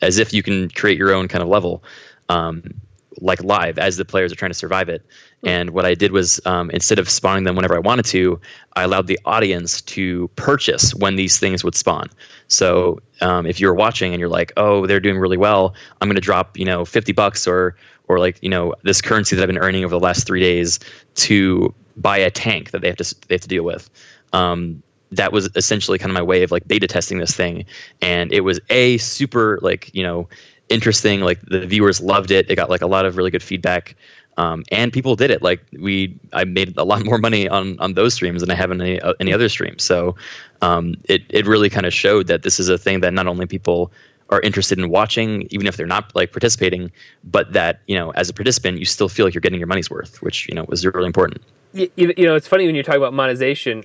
[0.00, 1.82] as if you can create your own kind of level,
[2.28, 2.74] um,
[3.20, 5.02] like live as the players are trying to survive it.
[5.44, 8.40] And what I did was um, instead of spawning them whenever I wanted to,
[8.74, 12.08] I allowed the audience to purchase when these things would spawn.
[12.46, 16.14] So um, if you're watching and you're like, oh, they're doing really well, I'm going
[16.14, 17.74] to drop, you know, 50 bucks or
[18.08, 20.78] or like you know this currency that I've been earning over the last three days
[21.14, 23.90] to buy a tank that they have to they have to deal with.
[24.32, 27.64] Um, that was essentially kind of my way of like beta testing this thing,
[28.00, 30.28] and it was a super like you know
[30.68, 31.20] interesting.
[31.20, 32.50] Like the viewers loved it.
[32.50, 33.96] It got like a lot of really good feedback.
[34.38, 35.42] Um, and people did it.
[35.42, 38.70] Like we, I made a lot more money on on those streams than I have
[38.70, 39.78] in any uh, any other stream.
[39.78, 40.16] So
[40.62, 43.46] um, it it really kind of showed that this is a thing that not only
[43.46, 43.92] people
[44.30, 46.90] are interested in watching, even if they're not like participating,
[47.24, 49.90] but that you know as a participant you still feel like you're getting your money's
[49.90, 51.42] worth, which you know was really important.
[51.72, 53.84] you, you know, it's funny when you talk about monetization.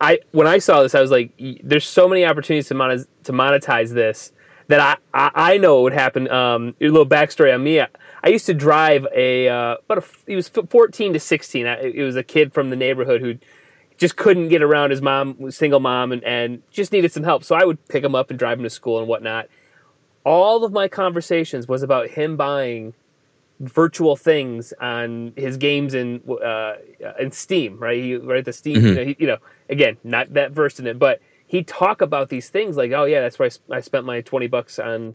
[0.00, 3.32] I, when I saw this, I was like, "There's so many opportunities to monetize to
[3.32, 4.32] monetize this
[4.68, 7.80] that I I, know it would happen." Um, a little backstory on me.
[8.26, 11.66] I, used to drive a uh, about a f- he was 14 to 16.
[11.66, 13.36] I, it was a kid from the neighborhood who
[13.96, 14.90] just couldn't get around.
[14.90, 17.44] His mom was single mom and, and just needed some help.
[17.44, 19.48] So I would pick him up and drive him to school and whatnot.
[20.24, 22.94] All of my conversations was about him buying
[23.60, 26.74] virtual things on his games in uh,
[27.18, 28.02] in Steam, right?
[28.02, 29.38] He, right, the Steam, you, know, he, you know,
[29.70, 33.20] again, not that versed in it, but he'd talk about these things like, oh yeah,
[33.20, 35.14] that's where I, sp- I spent my twenty bucks on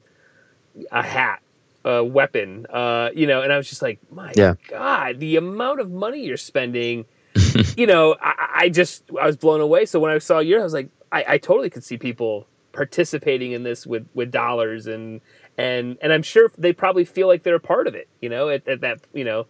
[0.92, 1.42] a hat,
[1.86, 4.56] a weapon, uh, you know, and I was just like, my Yeah.
[4.70, 7.06] god, the amount of money you're spending,
[7.76, 8.34] you know, I,
[8.66, 9.86] I just I was blown away.
[9.88, 13.54] So when I saw yours, I was like, I, I totally could see people participating
[13.54, 15.22] in this with with dollars and
[15.58, 18.50] and and I'm sure they probably feel like they're a part of it, you know,
[18.50, 19.48] at, at that you know.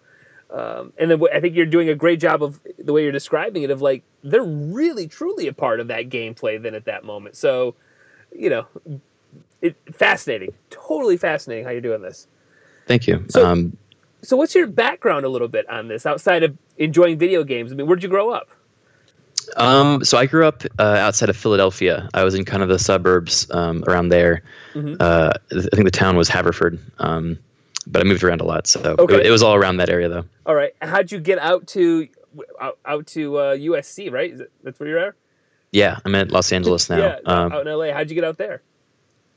[0.52, 3.64] Um, and then I think you're doing a great job of the way you're describing
[3.64, 7.38] it of like they're really truly a part of that gameplay then at that moment.
[7.38, 7.76] So,
[8.34, 8.68] you know,
[9.62, 12.28] it fascinating, totally fascinating how you're doing this.
[12.88, 13.26] Thank you.
[13.30, 13.78] So- um,
[14.24, 17.72] So, what's your background a little bit on this outside of enjoying video games?
[17.72, 18.50] I mean, where'd you grow up?
[19.58, 22.08] Um, so I grew up uh, outside of Philadelphia.
[22.14, 24.44] I was in kind of the suburbs um, around there.
[24.74, 24.98] Mhm.
[25.00, 27.40] Uh, I think the town was Haverford, um,
[27.88, 29.16] but I moved around a lot, so Okay.
[29.16, 30.26] it, it was all around that area though.
[30.46, 32.08] All right, how'd you get out to
[32.62, 34.12] out, out to uh, USC?
[34.12, 35.14] Right, Is it, that's where you're at.
[35.72, 36.98] Yeah, I'm in Los Angeles now.
[36.98, 37.92] Yeah, Um, out in LA.
[37.92, 38.62] How'd you get out there?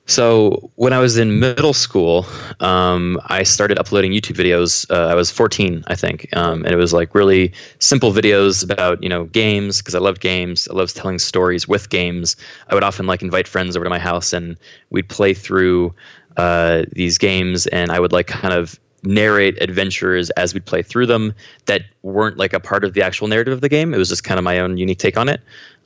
[0.06, 2.26] So when I was in middle school,
[2.60, 4.90] um, I started uploading YouTube videos.
[4.90, 9.02] Uh, I was 14, I think, um, and it was like really simple videos about
[9.02, 10.68] you know games because I loved games.
[10.68, 12.36] I loved telling stories with games.
[12.68, 14.58] I would often like invite friends over to my house and
[14.90, 15.94] we'd play through
[16.36, 21.06] uh, these games, and I would like kind of narrate adventures as we'd play through
[21.06, 21.34] them
[21.66, 23.94] that weren't like a part of the actual narrative of the game.
[23.94, 25.40] It was just kind of my own unique take on it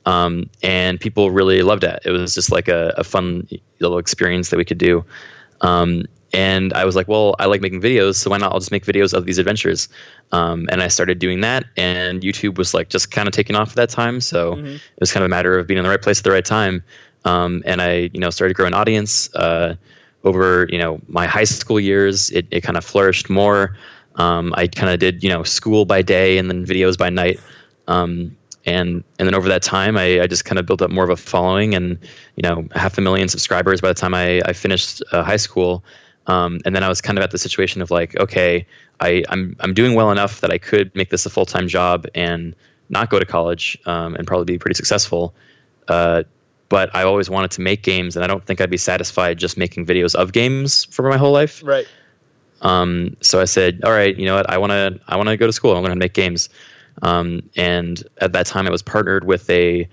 [0.05, 1.99] um, and people really loved it.
[2.05, 3.47] It was just like a, a fun
[3.79, 5.03] little experience that we could do.
[5.61, 8.51] Um, and I was like, well, I like making videos, so why not?
[8.53, 9.89] I'll just make videos of these adventures.
[10.31, 13.69] Um, and I started doing that, and YouTube was like just kind of taking off
[13.69, 14.21] at that time.
[14.21, 14.75] So Mhm.
[14.75, 16.45] it was kind of a matter of being in the right place at the right
[16.45, 16.83] time.
[17.25, 19.75] Um, and I, you know, started growing an audience uh,
[20.23, 22.29] over, you know, my high school years.
[22.29, 23.75] It, it kind of flourished more.
[24.15, 27.39] Um, I kind of did, you know, school by day and then videos by night.
[27.87, 28.35] Um,
[28.69, 31.09] and and then over that time, I, I just kind of built up more of
[31.09, 31.97] a following, and
[32.35, 35.83] you know, half a million subscribers by the time I, I finished uh, high school.
[36.27, 38.65] Um, and then I was kind of at the situation of like, okay,
[38.99, 42.05] I, I'm I'm doing well enough that I could make this a full time job
[42.13, 42.55] and
[42.89, 45.33] not go to college um, and probably be pretty successful.
[45.87, 46.23] Uh,
[46.69, 49.57] but I always wanted to make games, and I don't think I'd be satisfied just
[49.57, 51.63] making videos of games for my whole life.
[51.63, 51.87] Right.
[52.61, 54.49] Um, so I said, all right, you know what?
[54.49, 55.75] I want to I want to go to school.
[55.75, 56.49] I'm going to make games.
[57.01, 59.87] Um, and at that time, I was partnered with a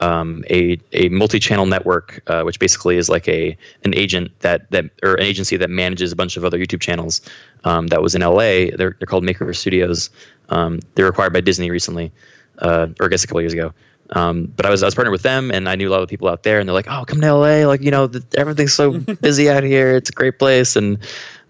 [0.00, 4.86] um, a a multi-channel network, uh, which basically is like a an agent that that
[5.02, 7.20] or an agency that manages a bunch of other YouTube channels.
[7.64, 8.70] Um, that was in LA.
[8.76, 10.10] They're they're called Maker Studios.
[10.50, 12.12] Um, they were acquired by Disney recently,
[12.58, 13.72] uh, or I guess a couple years ago.
[14.10, 16.08] Um, but I was I was partnered with them, and I knew a lot of
[16.08, 17.66] people out there, and they're like, "Oh, come to LA!
[17.66, 19.96] Like, you know, the, everything's so busy out here.
[19.96, 20.98] It's a great place." And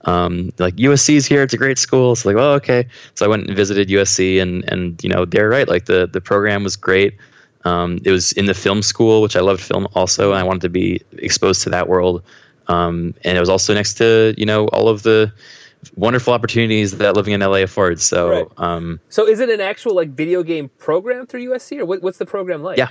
[0.09, 2.17] um, like USC's here; it's a great school.
[2.17, 2.87] So like, well, okay.
[3.15, 5.69] So I went and visited USC, and and you know, they're right.
[5.69, 7.17] Like the the program was great.
[7.65, 10.63] Um, it was in the film school, which I loved film also, and I wanted
[10.63, 12.23] to be exposed to that world.
[12.69, 15.33] Um, and it was also next to you know all of the
[15.97, 18.03] wonderful opportunities that living in LA affords.
[18.05, 18.47] So Right.
[18.57, 22.19] um, So, is it an actual like video game program through USC, or what, what's
[22.19, 22.79] the program like?
[22.79, 22.89] Yeah.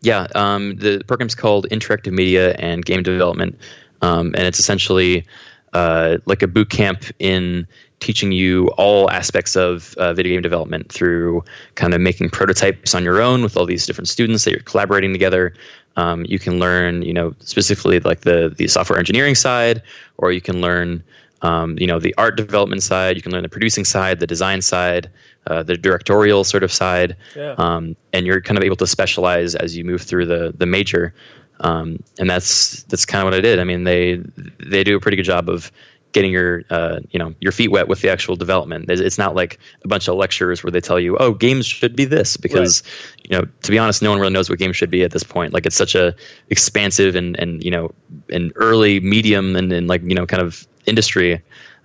[0.00, 3.58] Yeah, um, the program's called Interactive Media and Game Development,
[4.00, 5.26] um, and it's essentially
[5.72, 7.66] uh, like a boot camp in
[8.00, 11.42] teaching you all aspects of uh, video game development through
[11.74, 15.12] kind of making prototypes on your own with all these different students that you're collaborating
[15.12, 15.52] together.
[15.96, 19.82] Um, you can learn, you know, specifically like the the software engineering side,
[20.18, 21.02] or you can learn,
[21.42, 23.16] um, you know, the art development side.
[23.16, 25.10] You can learn the producing side, the design side,
[25.48, 27.54] uh, the directorial sort of side Yeah.
[27.58, 31.12] um, and you're kind of able to specialize as you move through the the major,
[31.60, 33.58] um, and that's that's kind of what I did.
[33.58, 34.20] I mean, they
[34.58, 35.70] they do a pretty good job of
[36.12, 38.84] getting your uh, you know your feet wet with the actual development.
[38.84, 41.94] It's- It's not like a bunch of lectures where they tell you, oh, games should
[41.96, 42.82] be this, because
[43.28, 45.22] you know to be honest, no one really knows what games should be at this
[45.24, 45.52] point.
[45.52, 46.14] Like it's such a
[46.50, 47.92] expansive and and you know
[48.30, 51.40] an early medium and, and like you know kind of industry.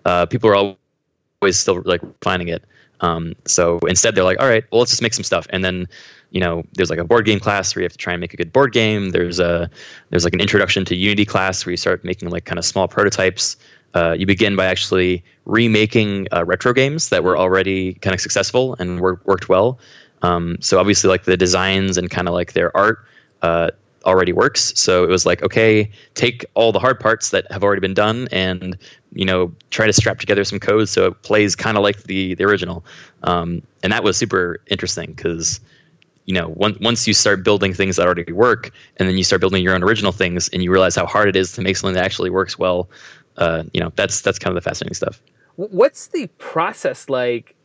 [0.05, 0.55] Uh, people are
[1.41, 2.63] always still like finding it.
[3.01, 5.45] Um, so instead, they're like, all right, well, let's just make some stuff.
[5.49, 5.87] And then,
[6.33, 8.33] you know, there's like a board game class where you have to try and make
[8.33, 9.11] a good board game.
[9.11, 9.69] There's a
[10.09, 12.87] there's like an introduction to Unity class where you start making like kind of small
[12.87, 13.55] prototypes.
[13.93, 18.75] Uh, you begin by actually remaking uh, retro games that were already kind of successful
[18.79, 19.77] and wor- worked well.
[20.23, 23.05] Um, so obviously, like the designs and kind of like their art
[23.43, 23.69] uh,
[24.03, 24.73] already works.
[24.75, 28.27] So it was like, okay, take all the hard parts that have already been done
[28.31, 28.75] and
[29.13, 32.33] you know try to strap together some code so it plays kind of like the
[32.33, 32.83] the original.
[33.21, 35.59] Um, and that was super interesting because
[36.25, 39.41] you know once once you start building things that already work and then you start
[39.41, 41.95] building your own original things and you realize how hard it is to make something
[41.95, 42.89] that actually works well.
[43.37, 45.21] Uh, you know that's that's kind of the fascinating stuff.
[45.55, 47.55] What's the process like?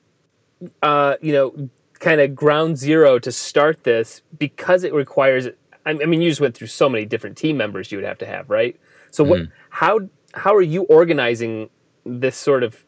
[0.83, 5.49] Uh, you know, kind of ground zero to start this because it requires.
[5.87, 8.27] I mean, you just went through so many different team members you would have to
[8.27, 8.79] have, right?
[9.11, 9.41] So what?
[9.41, 9.53] Mm-hmm.
[9.71, 10.01] How
[10.35, 11.71] how are you organizing
[12.05, 12.85] this sort of?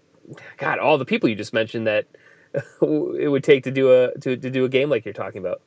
[0.58, 2.06] God, all the people you just mentioned that
[2.54, 5.60] it would take to do a to, to do a game like you're talking about.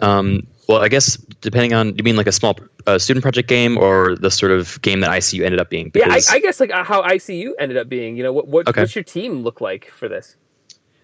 [0.00, 3.48] Um, well, I guess depending on do you mean like a small uh, student project
[3.48, 5.90] game or the sort of game that ICU ended up being.
[5.94, 8.16] Yeah, I, I guess like uh, how ICU ended up being.
[8.16, 8.80] You know, what what Okay.
[8.80, 10.36] what's your team look like for this?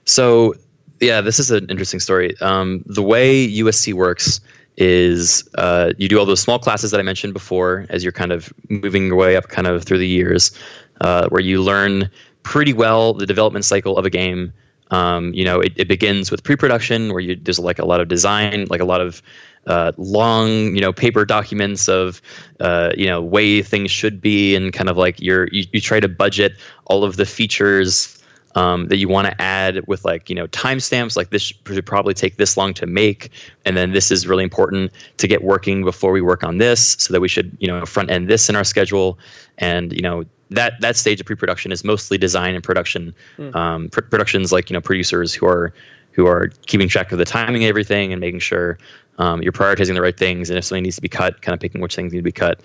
[0.05, 0.55] So,
[1.01, 2.39] yeah, this is an interesting story.
[2.41, 4.41] Um, the way USC works
[4.79, 8.31] is uh, you do all those small classes that I mentioned before as you're kind
[8.31, 10.53] of moving your way up kind of through the years,
[11.01, 12.09] uh, where you learn
[12.45, 14.53] pretty well the development cycle of a game.
[14.91, 18.09] Um, you know, it, it begins with pre-production where you there's like a lot of
[18.09, 19.23] design, like a lot of
[19.67, 22.23] uh, long, you know, paper documents of,
[22.61, 26.09] uh, you know, way things should be, and kind of like you, you try to
[26.09, 26.53] budget
[26.85, 28.17] all of the features
[28.57, 32.15] um, that you want to add with like you know timestamps like this should probably
[32.15, 33.31] take this long to make
[33.67, 37.13] and then this is really important to get working before we work on this so
[37.13, 39.19] that we should you know front end this in our schedule
[39.59, 43.15] and you know that that stage of pre-production is mostly design and production
[43.55, 45.73] um, pr- productions like you know producers who are
[46.13, 48.79] who are keeping track of the timing of everything and making sure
[49.19, 50.49] um, you're prioritizing the right things.
[50.51, 52.33] And if something needs to be cut kind of picking which things need to be
[52.33, 52.61] cut.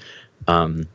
[0.47, 0.87] Um,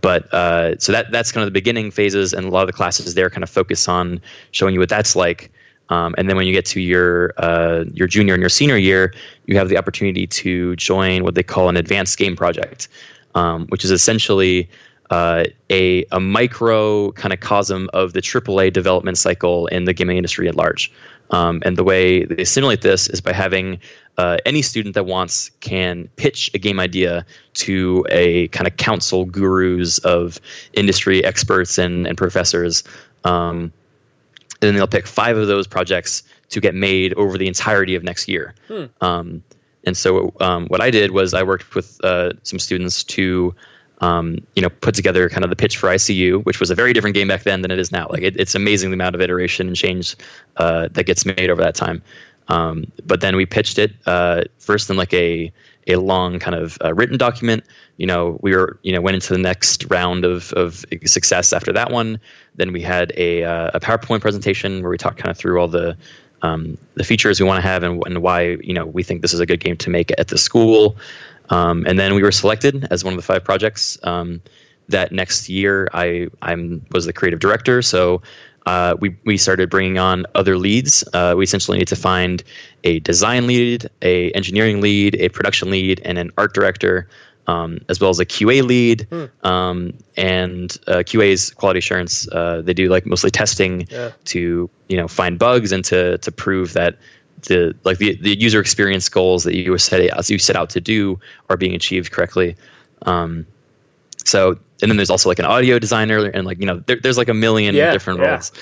[0.00, 2.72] but uh, so that that's kind of the beginning phases, and a lot of the
[2.72, 4.20] classes there kind of focus on
[4.52, 5.52] showing you what that's like.
[5.90, 9.12] Um, and then when you get to your uh, your junior and your senior year,
[9.46, 12.88] you have the opportunity to join what they call an advanced game project,
[13.34, 14.70] um, which is essentially
[15.10, 20.16] uh, a a micro kind of cosm of the AAA development cycle in the gaming
[20.16, 20.92] industry at large.
[21.32, 23.78] Um, and the way they simulate this is by having
[24.18, 29.24] uh, any student that wants can pitch a game idea to a kind of council
[29.24, 30.40] gurus of
[30.72, 32.82] industry experts and, and professors.
[33.24, 33.72] Um,
[34.60, 38.02] and then they'll pick five of those projects to get made over the entirety of
[38.02, 38.54] next year.
[39.00, 39.42] Um,
[39.84, 43.54] and so um, what I did was I worked with uh, some students to
[44.00, 46.92] um, you know put together kind of the pitch for ICU, which was a very
[46.92, 48.06] different game back then than it is now.
[48.08, 50.16] Like it, it's amazing the amount of iteration and change
[50.56, 52.02] uh, that gets made over that time.
[52.48, 55.52] Um, but then we pitched it uh, first in like a
[55.86, 57.64] a long kind of uh, written document.
[57.96, 61.72] You know, we were you know went into the next round of of success after
[61.72, 62.18] that one.
[62.56, 65.68] Then we had a uh, a PowerPoint presentation where we talked kind of through all
[65.68, 65.96] the
[66.42, 69.34] um, the features we want to have and, and why you know we think this
[69.34, 70.96] is a good game to make at the school.
[71.50, 73.98] Um, and then we were selected as one of the five projects.
[74.02, 74.40] Um,
[74.88, 78.22] that next year, I I'm was the creative director, so
[78.66, 81.04] uh, we we started bringing on other leads.
[81.14, 82.42] Uh, we essentially need to find
[82.82, 87.08] a design lead, a engineering lead, a production lead, and an art director.
[87.46, 89.08] Um, as well as a QA lead,
[89.42, 92.28] um, and uh, QA is quality assurance.
[92.28, 94.10] Uh, they do like mostly testing Yeah.
[94.26, 96.98] to you know find bugs and to to prove that
[97.42, 100.80] the like the, the user experience goals that you set as you set out to
[100.80, 102.56] do are being achieved correctly.
[103.02, 103.46] Um,
[104.24, 107.18] so and then there's also like an audio designer and like you know there, there's
[107.18, 108.30] like a million Yeah, different yeah.
[108.30, 108.52] roles.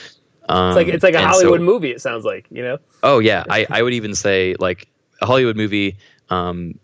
[0.48, 1.90] Um, It's like it's like a Hollywood so- movie.
[1.90, 2.78] It sounds like you know.
[3.02, 4.88] Oh yeah, I, I would even say like
[5.20, 5.96] a Hollywood movie.
[6.30, 6.78] Um,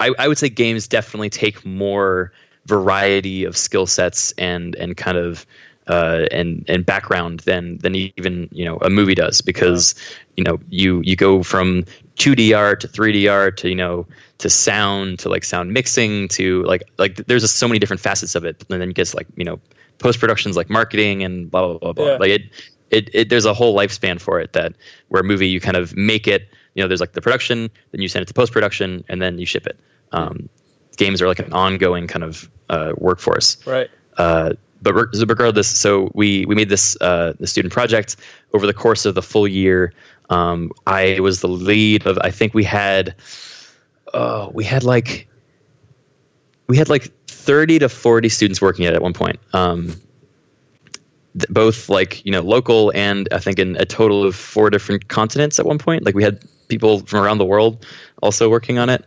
[0.00, 2.32] I I would say games definitely take more
[2.66, 5.44] variety of skill sets and and kind of
[5.88, 9.94] uh, and and background than than even you know a movie does because
[10.36, 11.84] you know you you go from
[12.16, 14.06] 2D art to 3D art to you know
[14.38, 18.34] to sound to like sound mixing to like like there's just so many different facets
[18.34, 19.60] of it and then it gets like you know
[19.98, 22.16] post productions like marketing and blah blah blah blah Yeah.
[22.16, 22.42] like it,
[22.90, 24.72] it it there's a whole lifespan for it that
[25.08, 28.00] where a movie you kind of make it you know there's like the production then
[28.00, 29.78] you send it to post production and then you ship it
[30.12, 30.48] um,
[30.96, 33.90] games are like an ongoing kind of uh, workforce Right.
[34.16, 34.52] uh,
[34.84, 38.16] but re- regardless, so we we made this uh, the student project
[38.52, 39.92] over the course of the full year.
[40.30, 42.18] Um, I was the lead of.
[42.18, 43.14] I think we had,
[44.12, 45.26] oh, we had like,
[46.68, 49.40] we had like thirty to forty students working at it at one point.
[49.52, 49.86] Um,
[51.38, 55.08] th- both like you know local and I think in a total of four different
[55.08, 56.04] continents at one point.
[56.04, 57.84] Like we had people from around the world
[58.22, 59.04] also working on it.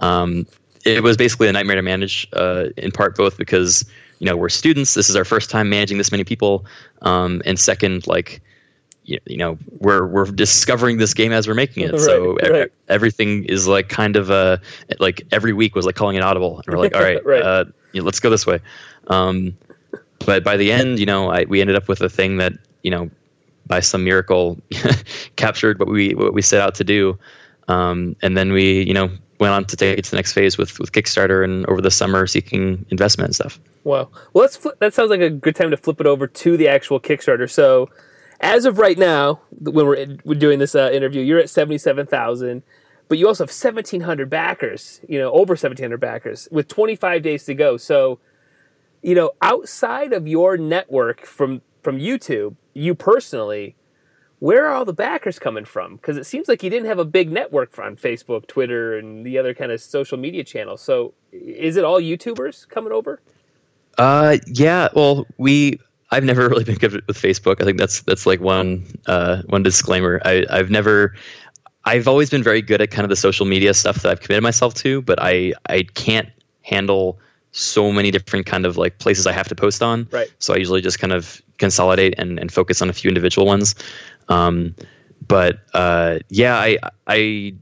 [0.00, 0.46] Um,
[0.84, 3.84] it was basically a nightmare to manage, uh, in part both because
[4.20, 4.94] you know we're students.
[4.94, 6.64] This is our first time managing this many people,
[7.02, 8.40] um, and second, like
[9.04, 11.98] you, you know we're we're discovering this game as we're making it.
[12.06, 12.72] so Right, e- right.
[12.88, 14.60] everything is like kind of a
[15.00, 17.42] like every week was like calling it audible, and we're like, all right, Right.
[17.42, 18.60] uh, you know, let's go this way.
[19.08, 19.56] Um,
[20.26, 22.52] but by the end, you know, I, we ended up with a thing that
[22.82, 23.10] you know,
[23.66, 24.58] by some miracle,
[25.36, 27.18] captured what we what we set out to do,
[27.68, 29.10] um, and then we you know
[29.40, 31.90] went on to take it to the next phase with with Kickstarter and over the
[31.90, 33.58] summer seeking investment and stuff.
[33.84, 34.10] Wow.
[34.34, 34.48] Well,
[34.80, 37.50] that sounds like a good time to flip it over to the actual Kickstarter.
[37.50, 37.88] So,
[38.40, 42.62] as of right now, when we're, we're doing this uh, interview, you're at seventy-seven thousand.
[43.08, 47.54] but you also have 1,700 backers, you know, over 1,700 backers with 25 days to
[47.54, 47.76] go.
[47.76, 48.20] So,
[49.02, 53.74] you know, outside of your network from from YouTube, you personally,
[54.40, 55.96] where are all the backers coming from?
[55.96, 59.38] Because it seems like you didn't have a big network on Facebook, Twitter, and the
[59.38, 60.80] other kind of social media channels.
[60.80, 63.20] So, is it all YouTubers coming over?
[63.98, 64.88] Uh, yeah.
[64.94, 65.78] Well, we.
[66.10, 67.60] I've never really been good with Facebook.
[67.60, 70.20] I think that's that's like one uh, one disclaimer.
[70.24, 71.14] I, I've never.
[71.84, 74.42] I've always been very good at kind of the social media stuff that I've committed
[74.42, 76.28] myself to, but I I can't
[76.62, 77.18] handle
[77.52, 80.08] so many different kind of like places I have to post on.
[80.10, 80.32] Right.
[80.38, 83.74] So I usually just kind of consolidate and, and focus on a few individual ones.
[84.30, 84.74] Um,
[85.26, 87.54] but uh, yeah, I I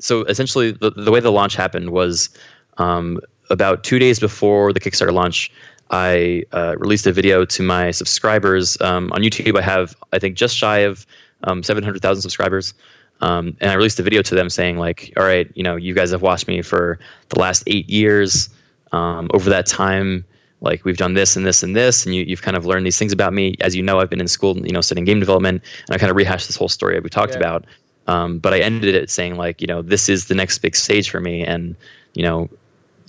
[0.00, 2.28] so essentially the, the way the launch happened was
[2.76, 5.50] um, about two days before the Kickstarter launch.
[5.90, 9.58] I uh, released a video to my subscribers um, on YouTube.
[9.58, 11.06] I have I think just shy of
[11.44, 12.74] um, 700,000 subscribers.
[13.20, 15.94] Um, and I released a video to them saying like, all right, you know, you
[15.94, 16.98] guys have watched me for
[17.30, 18.50] the last eight years.
[18.92, 20.24] Um, over that time,
[20.60, 22.98] like we've done this and this and this, and you, you've kind of learned these
[22.98, 23.54] things about me.
[23.60, 26.10] As you know, I've been in school, you know, studying game development, and I kind
[26.10, 27.38] of rehashed this whole story that we talked Yeah.
[27.38, 27.66] about.
[28.06, 31.10] Um, but I ended it saying like, you know, this is the next big stage
[31.10, 31.76] for me, and
[32.14, 32.48] you know,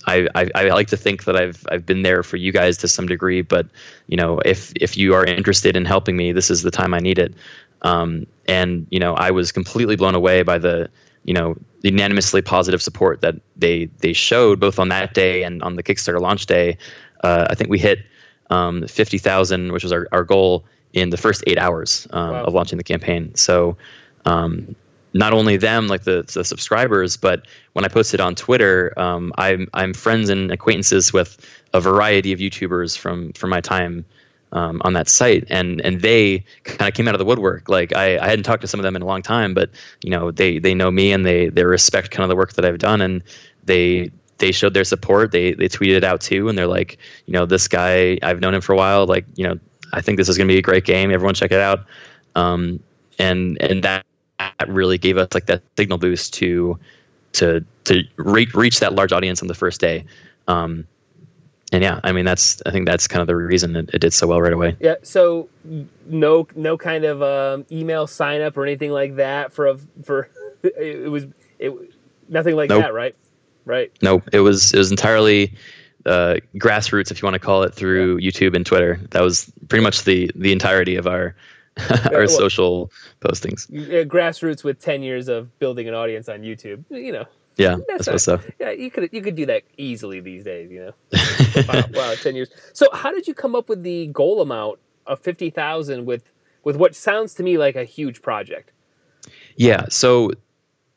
[0.06, 2.88] I, I, I like to think that I've I've been there for you guys to
[2.88, 3.66] some degree, but
[4.06, 6.98] you know, if if you are interested in helping me, this is the time I
[7.00, 7.34] need it.
[7.82, 10.88] Um, and you know, I was completely blown away by the
[11.24, 15.76] you know unanimously positive support that they they showed both on that day and on
[15.76, 16.76] the Kickstarter launch day.
[17.22, 18.00] Uh, I think we hit
[18.50, 22.44] um, fifty thousand, which was our, our goal in the first eight hours um, Wow.
[22.44, 23.34] of launching the campaign.
[23.36, 23.76] So
[24.24, 24.74] um,
[25.12, 29.68] not only them, like the, the subscribers, but when I posted on Twitter, um, I'm
[29.74, 31.38] I'm friends and acquaintances with
[31.72, 34.04] a variety of YouTubers from from my time
[34.52, 37.68] um, on that site, and and they kind of came out of the woodwork.
[37.68, 39.70] Like I, I hadn't talked to some of them in a long time, but
[40.02, 42.64] you know they they know me and they they respect kind of the work that
[42.64, 43.22] I've done, and
[43.64, 44.10] they
[44.40, 45.30] they showed their support.
[45.30, 48.54] They they tweeted it out too, and they're like, you know, this guy I've known
[48.54, 49.06] him for a while.
[49.06, 49.58] Like you know,
[49.92, 51.10] I think this is going to be a great game.
[51.12, 51.84] Everyone check it out.
[52.34, 52.80] Um,
[53.18, 54.04] and and that
[54.38, 56.78] that really gave us like that signal boost to
[57.34, 60.04] to to re- reach that large audience on the first day.
[60.48, 60.86] Um,
[61.72, 64.12] and yeah, I mean that's I think that's kind of the reason it, it did
[64.12, 64.76] so well right away.
[64.80, 64.96] Yeah.
[65.02, 65.48] So
[66.06, 70.28] no, no kind of um, email sign up or anything like that for a for
[70.62, 71.26] it, it was
[71.58, 71.72] it
[72.28, 72.82] nothing like Nope.
[72.82, 73.14] that, right?
[73.64, 73.92] Right.
[74.02, 75.54] No, it was it was entirely
[76.06, 79.00] uh, grassroots, if you want to call it, through YouTube and Twitter.
[79.10, 81.34] That was pretty much the the entirety of our
[82.06, 82.90] our well- social
[83.20, 83.70] postings.
[84.08, 86.84] Grassroots with ten years of building an audience on YouTube.
[86.90, 87.24] You know,
[87.56, 88.40] Yeah, That's I suppose so.
[88.58, 90.70] yeah, you could you could do that easily these days.
[90.70, 90.92] You know,
[91.68, 92.50] wow, wow, ten years.
[92.72, 96.32] So, how did you come up with the goal amount of fifty thousand with
[96.64, 98.72] with what sounds to me like a huge project?
[99.56, 99.84] Yeah.
[99.90, 100.30] So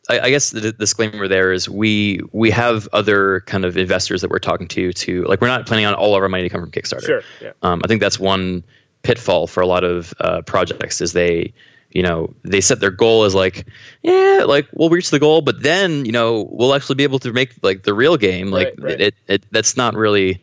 [0.09, 4.29] I, I guess the disclaimer there is we we have other kind of investors that
[4.29, 6.61] we're talking to to like we're not planning on all of our money to come
[6.61, 7.05] from Kickstarter.
[7.05, 7.21] Sure.
[7.41, 7.51] Yeah.
[7.61, 8.63] Um, I think that's one
[9.03, 11.53] pitfall for a lot of uh, projects is they
[11.91, 13.67] you know they set their goal as like
[14.01, 17.31] yeah like we'll reach the goal but then you know we'll actually be able to
[17.31, 19.01] make like the real game like Right, right.
[19.01, 20.41] It, it that's not really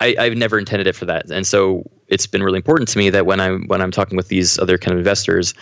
[0.00, 3.10] I, I've never intended it for that, and so it's been really important to me
[3.10, 5.54] that when I'm when I'm talking with these other kind of investors,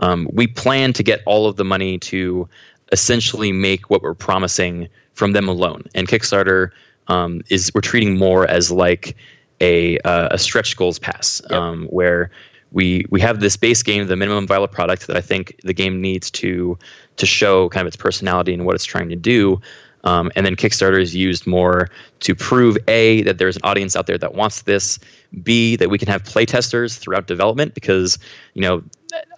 [0.00, 2.48] um, we plan to get all of the money to
[2.92, 5.84] essentially make what we're promising from them alone.
[5.94, 6.70] And Kickstarter
[7.08, 9.16] um, is we're treating more as like
[9.60, 11.52] a uh, a stretch goals pass, Yep.
[11.60, 12.30] um, where
[12.72, 16.00] we we have this base game, the minimum viable product that I think the game
[16.00, 16.78] needs to
[17.16, 19.60] to show kind of its personality and what it's trying to do.
[20.04, 21.90] Um, and then Kickstarter is used more
[22.20, 24.98] to prove a that there's an audience out there that wants this,
[25.42, 28.18] b that we can have playtesters throughout development because
[28.54, 28.82] you know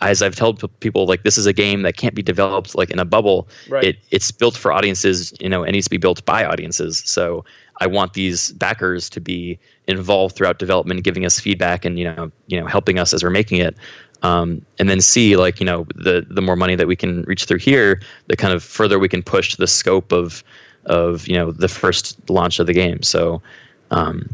[0.00, 2.98] as I've told people like this is a game that can't be developed like in
[2.98, 3.48] a bubble.
[3.68, 3.84] Right.
[3.84, 5.32] It it's built for audiences.
[5.40, 7.02] You know, it needs to be built by audiences.
[7.04, 7.44] So
[7.80, 12.30] I want these backers to be involved throughout development, giving us feedback and you know
[12.46, 13.76] you know helping us as we're making it.
[14.22, 17.44] Um, and then see like you know the the more money that we can reach
[17.44, 20.44] through here, the kind of further we can push the scope of
[20.86, 23.02] of you know the first launch of the game.
[23.02, 23.42] So
[23.90, 24.28] um,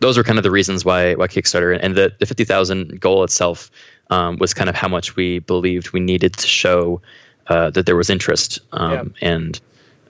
[0.00, 3.24] those are kind of the reasons why why Kickstarter and the, the fifty thousand goal
[3.24, 3.70] itself
[4.12, 7.00] um, was kind of how much we believed we needed to show
[7.46, 8.60] uh, that there was interest.
[8.72, 9.60] Um, And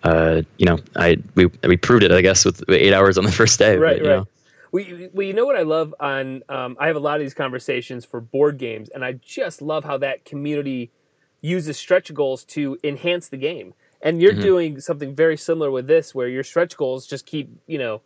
[0.03, 3.33] uh, you know, I we we proved it, I guess, with eight hours on the
[3.41, 3.77] first day.
[3.77, 4.17] right, but, right.
[4.19, 4.27] know.
[4.73, 6.43] We, well, you know what I love on.
[6.49, 9.85] Um, I have a lot of these conversations for board games, and I just love
[9.85, 10.91] how that community
[11.43, 13.75] uses stretch goals to enhance the game.
[14.01, 14.41] And you're Mhm.
[14.51, 18.01] doing something very similar with this, where your stretch goals just keep, you know,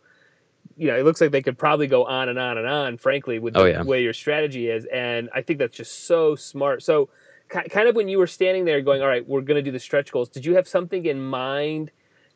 [0.77, 2.97] you know, it looks like they could probably go on and on and on.
[2.97, 3.83] Frankly, with the Oh, yeah.
[3.83, 6.83] way your strategy is, and I think that's just so smart.
[6.83, 7.09] So,
[7.49, 9.79] kind of when you were standing there going, all right, we're going to do the
[9.79, 10.29] stretch goals.
[10.29, 11.91] Did you have something in mind,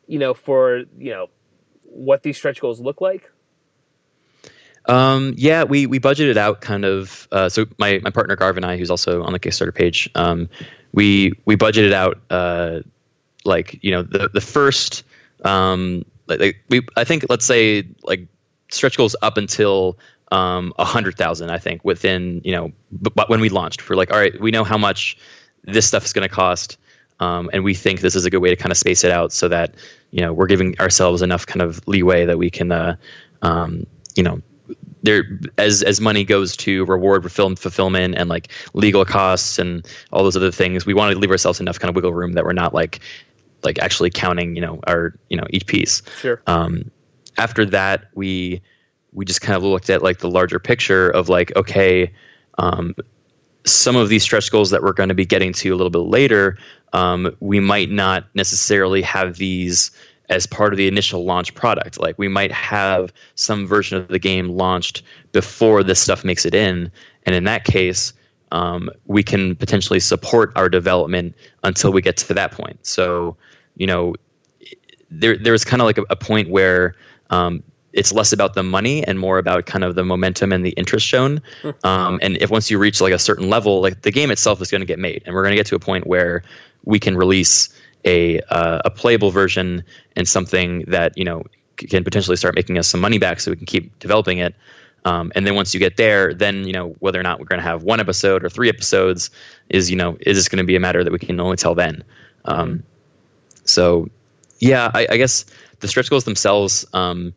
[0.06, 1.28] you know, for you know
[1.84, 3.30] what these stretch goals look like?
[4.86, 7.28] Um, yeah, we we budgeted out kind of.
[7.30, 10.48] Uh, so my my partner Garv and I, who's also on the Kickstarter page, um,
[10.92, 12.80] we we budgeted out uh,
[13.44, 15.04] like you know the the first
[15.44, 18.26] um, like, we I think let's say like
[18.72, 19.98] stretch goals up until
[20.30, 21.50] um, a hundred thousand.
[21.50, 24.64] I think within you know, but when we launched, we're like, all right, we know
[24.64, 25.16] how much
[25.64, 26.78] this stuff is going to cost,
[27.20, 29.32] um, and we think this is a good way to kind of space it out
[29.32, 29.74] so that
[30.10, 32.96] you know we're giving ourselves enough kind of leeway that we can, uh,
[33.42, 34.40] um, you know.
[35.04, 35.24] There,
[35.58, 40.36] as as money goes to reward film fulfillment and like legal costs and all those
[40.36, 42.72] other things, we want to leave ourselves enough kind of wiggle room that we're not
[42.72, 43.00] like
[43.64, 46.02] like actually counting, you know, our you know each piece.
[46.20, 46.40] Sure.
[46.46, 46.90] Um,
[47.38, 48.60] after that, we
[49.12, 52.12] we just kind of looked at like the larger picture of like okay
[52.58, 52.94] um,
[53.64, 55.98] some of these stretch goals that we're going to be getting to a little bit
[55.98, 56.58] later
[56.92, 59.90] um, we might not necessarily have these
[60.28, 62.00] as part of the initial launch product.
[62.00, 65.02] Like we might have some version of the game launched
[65.32, 66.90] before this stuff makes it in.
[67.24, 68.12] And in that case
[68.50, 72.78] um, we can potentially support our development until we get to that point.
[72.86, 73.36] So
[73.76, 74.14] you know
[75.10, 76.94] there there's kind of like a, a point where
[77.32, 77.62] um,
[77.92, 81.06] it's less about the money and more about kind of the momentum and the interest
[81.06, 81.42] shown.
[81.62, 81.70] Hmm.
[81.84, 84.70] Um, and if once you reach like a certain level, like the game itself is
[84.70, 86.42] going to get made, and we're going to get to a point where
[86.84, 87.68] we can release
[88.04, 89.82] a uh, a playable version
[90.16, 91.42] and something that you know
[91.76, 94.54] can potentially start making us some money back, so we can keep developing it.
[95.04, 97.60] Um, and then once you get there, then you know whether or not we're going
[97.60, 99.30] to have one episode or three episodes
[99.68, 101.74] is you know is this going to be a matter that we can only tell
[101.74, 102.04] then.
[102.44, 102.76] Um, hmm.
[103.64, 104.08] so
[104.62, 105.44] yeah, I, I, guess
[105.80, 106.86] the stretch goals themselves.
[106.92, 107.34] Um,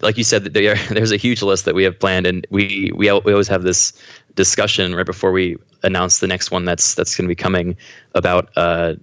[0.00, 3.10] like you said, are, there's a huge list that we have planned, and we we
[3.20, 3.92] we always have this
[4.34, 7.76] discussion right before we announce the next one that's that's going to be coming
[8.16, 8.94] about uh,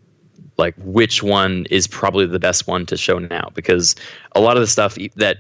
[0.58, 3.96] like which one is probably the best one to show now because
[4.34, 5.38] a lot of the stuff that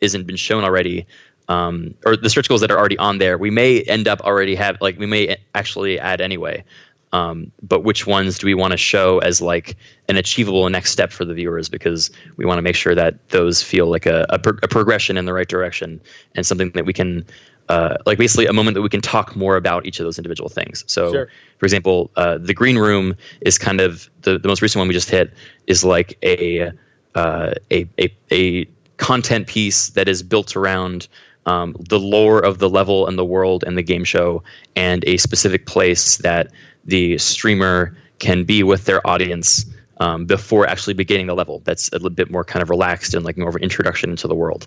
[0.00, 1.06] isn't been shown already
[1.48, 4.56] um, or the stretch goals that are already on there we may end up already
[4.56, 6.64] have like we may actually add anyway
[7.12, 9.76] um, but which ones do we want to show as like
[10.08, 11.68] an achievable next step for the viewers?
[11.68, 15.16] Because we want to make sure that those feel like a, a, pro- a progression
[15.16, 16.00] in the right direction
[16.34, 17.24] and something that we can,
[17.68, 20.48] uh, like basically a moment that we can talk more about each of those individual
[20.48, 20.84] things.
[20.86, 21.28] So, sure.
[21.58, 24.94] for example, uh, the green room is kind of the, the most recent one we
[24.94, 25.32] just hit
[25.66, 26.72] is like a,
[27.14, 28.64] uh, a, a, a
[28.98, 31.08] content piece that is built around
[31.48, 34.42] um, the lore of the level and the world and the game show
[34.76, 36.52] and a specific place that
[36.84, 39.64] the streamer can be with their audience
[39.98, 41.60] um, before actually beginning the level.
[41.64, 44.28] That's a little bit more kind of relaxed and like more of an introduction into
[44.28, 44.66] the world.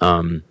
[0.00, 0.42] Um,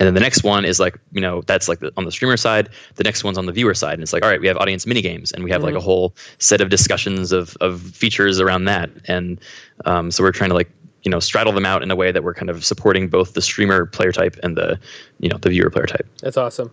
[0.00, 2.36] and then the next one is like, you know, that's like the, on the streamer
[2.36, 2.68] side.
[2.94, 3.94] The next one's on the viewer side.
[3.94, 5.66] And it's like, all right, we have audience mini games and we have mm-hmm.
[5.66, 5.84] like a mm-hmm.
[5.84, 8.90] whole set of discussions of, of features around that.
[9.06, 9.40] And
[9.86, 10.70] um, so we're trying to like,
[11.02, 13.42] you know, straddle them out in a way that we're kind of supporting both the
[13.42, 14.78] streamer player type and the,
[15.18, 16.06] you know, the viewer player type.
[16.22, 16.72] That's awesome.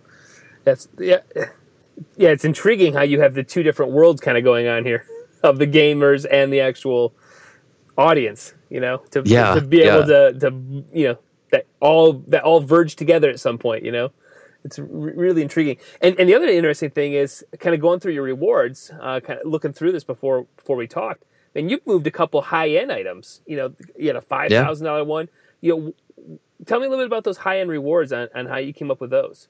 [0.62, 1.20] That's, yeah
[2.16, 5.06] yeah, it's intriguing how you have the two different worlds kind of going on here
[5.42, 7.14] of the gamers and the actual
[7.96, 8.54] audience.
[8.68, 11.18] You know, to yeah, to be able to to you know
[11.50, 13.84] that all that all verge together at some point.
[13.84, 14.10] You know,
[14.64, 15.78] it's really intriguing.
[16.00, 19.40] And and the other interesting thing is kind of going through your rewards, uh, kind
[19.40, 21.24] of looking through this before before we talked.
[21.54, 23.40] And you've moved a couple high end items.
[23.46, 24.90] You know, you had a five thousand yeah.
[24.90, 25.28] dollar one.
[25.60, 28.58] You know, tell me a little bit about those high end rewards and, and how
[28.58, 29.48] you came up with those.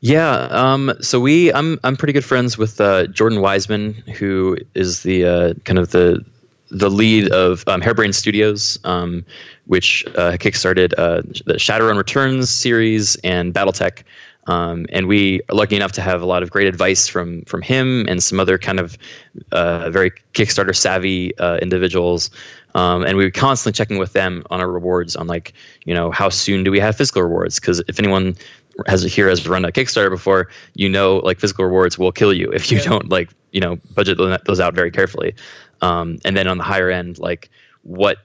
[0.00, 5.02] Yeah, um, so we I'm I'm pretty good friends with uh, Jordan Weisman, who is
[5.02, 6.24] the uh, kind of the
[6.70, 9.24] the lead of um, Harebrained Studios, um,
[9.66, 14.02] which uh, kickstarted uh, the Shadowrun Returns series and BattleTech.
[14.48, 17.62] Um, and we are lucky enough to have a lot of great advice from from
[17.62, 18.96] him and some other kind of
[19.52, 22.30] uh, very Kickstarter savvy uh, individuals.
[22.74, 25.54] Um, and we were constantly checking with them on our rewards on like
[25.86, 28.36] you know how soon do we have physical rewards because if anyone
[28.86, 32.50] has here has run a Kickstarter before, you know, like physical rewards will kill you
[32.52, 32.84] if you yeah.
[32.90, 35.34] don't like you know budget those out very carefully.
[35.80, 37.50] Um, and then on the higher end, like
[37.82, 38.18] what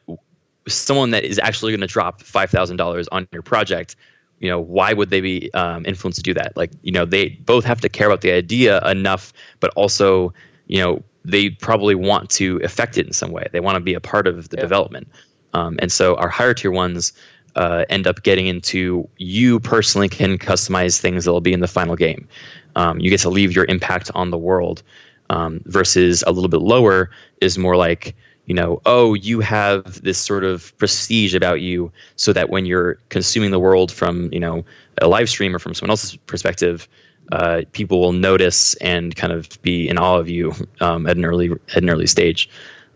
[0.68, 3.95] someone that is actually going to drop five thousand dollars on your project,
[4.39, 6.58] you know, why would they be um, influenced to do that?
[6.58, 10.34] Like, you know, they both have to care about the idea enough, but also,
[10.68, 13.47] you know, they probably want to affect it in some way.
[13.52, 14.62] They want to be a part of the yeah.
[14.62, 15.08] development.
[15.54, 17.14] Um, and so our higher tier ones
[17.56, 21.68] uh, end up getting into you personally can customize things that will be in the
[21.68, 22.28] final game.
[22.76, 24.84] Um, you get to leave your impact on the world
[25.30, 27.10] um, versus a little bit lower
[27.41, 32.34] is more like you know oh you have this sort of prestige about you so
[32.34, 34.66] that when you're consuming the world from you know
[35.02, 36.88] a live stream or from someone else's perspective
[37.32, 41.26] uh, people will notice and kind of be in awe of you um, at an
[41.26, 42.49] early at an early stage.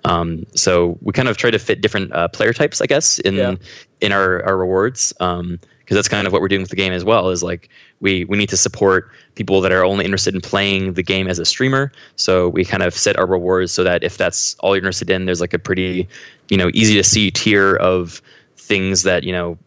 [0.06, 3.36] Um, so we kind of try to fit different uh, player types, I guess, in
[3.36, 3.56] Yeah.
[4.02, 5.14] in our, our rewards.
[5.20, 7.30] Um, because that's kind of what we're doing with the game as well.
[7.30, 7.70] Is like
[8.02, 11.38] we we need to support people that are only interested in playing the game as
[11.38, 11.92] a streamer.
[12.16, 15.26] So we kind of set our rewards so that if that's all you're interested in,
[15.26, 16.08] there's like a pretty
[16.50, 18.20] you know easy to see tier of
[18.58, 19.60] things that you know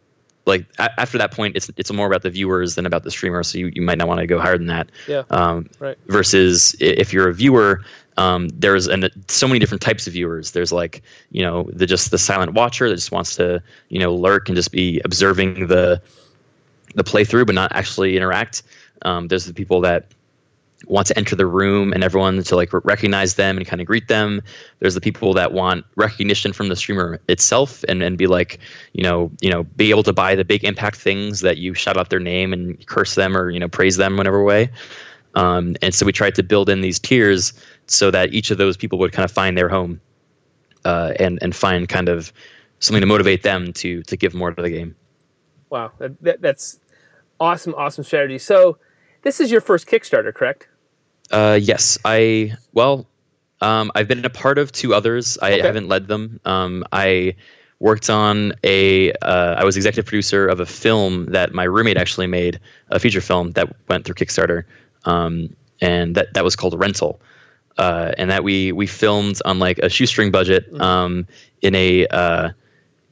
[0.44, 3.42] like a- after that point it's it's more about the viewers than about the streamer
[3.44, 5.22] so you, you might not want to go higher than that Yeah.
[5.30, 5.96] um, Right.
[6.08, 7.80] versus if you're a viewer
[8.18, 8.88] um, there's
[9.28, 12.88] so many different types of viewers there's like you know the just the silent watcher
[12.88, 16.02] that just wants to you know lurk and just be observing the
[16.94, 18.62] the playthrough but not actually interact
[19.02, 20.06] um, there's the people that
[20.86, 24.08] want to enter the room and everyone to like recognize them and kind of greet
[24.08, 24.40] them.
[24.78, 28.60] There's the people that want recognition from the streamer itself and, and be like,
[28.92, 31.96] you know, you know, be able to buy the big impact things that you shout
[31.96, 34.70] out their name and curse them or you know praise them whatever way.
[35.34, 37.52] Um, and so we tried to build in these tiers
[37.90, 40.00] so that each of those people would kind of find their home
[40.84, 42.32] uh, and and find kind of
[42.80, 44.94] something to motivate them to to give more to the game.
[45.70, 46.80] Wow, that, that, that's
[47.40, 48.38] awesome, awesome strategy.
[48.38, 48.78] So,
[49.22, 50.66] this is your first Kickstarter, correct?
[51.30, 53.06] Uh, yes, I well,
[53.60, 55.36] um, I've been a part of two others.
[55.42, 55.62] I Okay.
[55.66, 56.40] haven't led them.
[56.44, 57.34] Um, I
[57.80, 59.12] worked on a.
[59.22, 62.58] Uh, I was executive producer of a film that my roommate actually made,
[62.90, 64.64] a feature film that went through Kickstarter,
[65.04, 67.20] um, and that that was called Rental,
[67.78, 71.26] uh, and that we we filmed on like a shoestring budget um,
[71.62, 72.50] in a uh,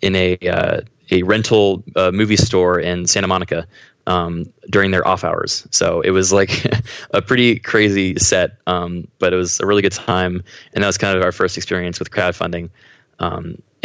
[0.03, 3.67] in a uh, a rental uh, movie store in Santa Monica
[4.07, 5.67] um, during their off hours.
[5.71, 6.67] So it was like
[7.12, 10.43] a pretty crazy set, um, but it was a really good time,
[10.75, 12.71] and that was kind of our first experience with crowdfunding.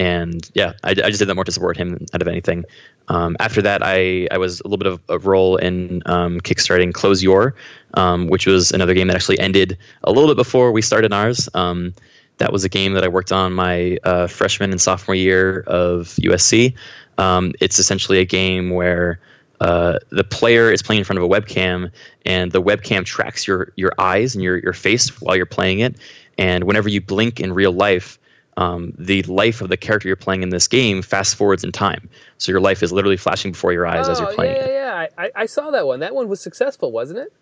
[0.02, 2.66] And yeah, I, I just did that more to support him out of anything.
[3.08, 6.92] Um, after that, I, I was a little bit of a role in um, kickstarting
[6.92, 7.54] Close Your,
[7.94, 11.50] um, which was another game that actually ended a little bit before we started ours.
[11.54, 11.94] Um,
[12.40, 16.08] that was a game that I worked on my uh, freshman and sophomore year of
[16.16, 16.74] USC.
[17.20, 19.20] Um, it's essentially a game where
[19.60, 21.92] uh, the player is playing in front of a webcam,
[22.26, 25.96] and the webcam tracks your your eyes and your your face while you're playing it.
[26.40, 28.18] And whenever you blink in real life,
[28.58, 32.10] um, the life of the character you're playing in this game fast forwards in time.
[32.38, 34.70] So your life is literally flashing before your eyes as you're playing Oh, yeah, it.
[34.72, 35.08] yeah, yeah.
[35.18, 36.00] I, I- I saw that one.
[36.02, 37.34] That one was successful, wasn't it?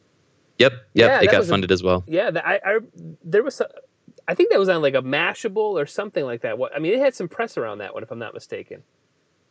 [0.59, 0.81] Yep, yep.
[0.93, 2.03] Yeah, it got was a- funded as well.
[2.07, 2.79] Yeah, that, I, I
[3.23, 3.61] there was,
[4.27, 6.57] I think that was on like a Mashable or something like that.
[6.57, 8.83] What I mean, it had some press around that one, if I'm not mistaken.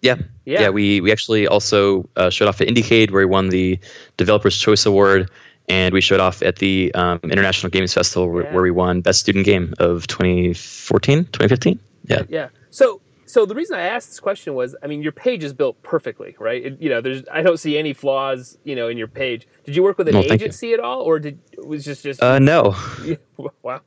[0.00, 0.14] Yeah.
[0.44, 0.68] Yeah.
[0.68, 3.80] we, we actually also uh, showed off at IndieCade where we won the
[4.16, 5.28] Developers Choice Award,
[5.68, 8.54] and we showed off at the um, International Games Festival where, Yeah.
[8.54, 11.78] where we won Best Student Game of 2014, 2015.
[12.04, 12.22] Yeah.
[12.28, 12.48] Yeah.
[12.70, 15.82] So so the reason I asked this question was, I mean, your page is built
[15.82, 16.64] perfectly, right?
[16.64, 19.46] It, you know, there's I don't see any flaws, you know, in your page.
[19.64, 22.38] Did you work with an Well, agency at all, or did was just just Uh,
[22.38, 22.74] no.
[23.62, 23.82] wow,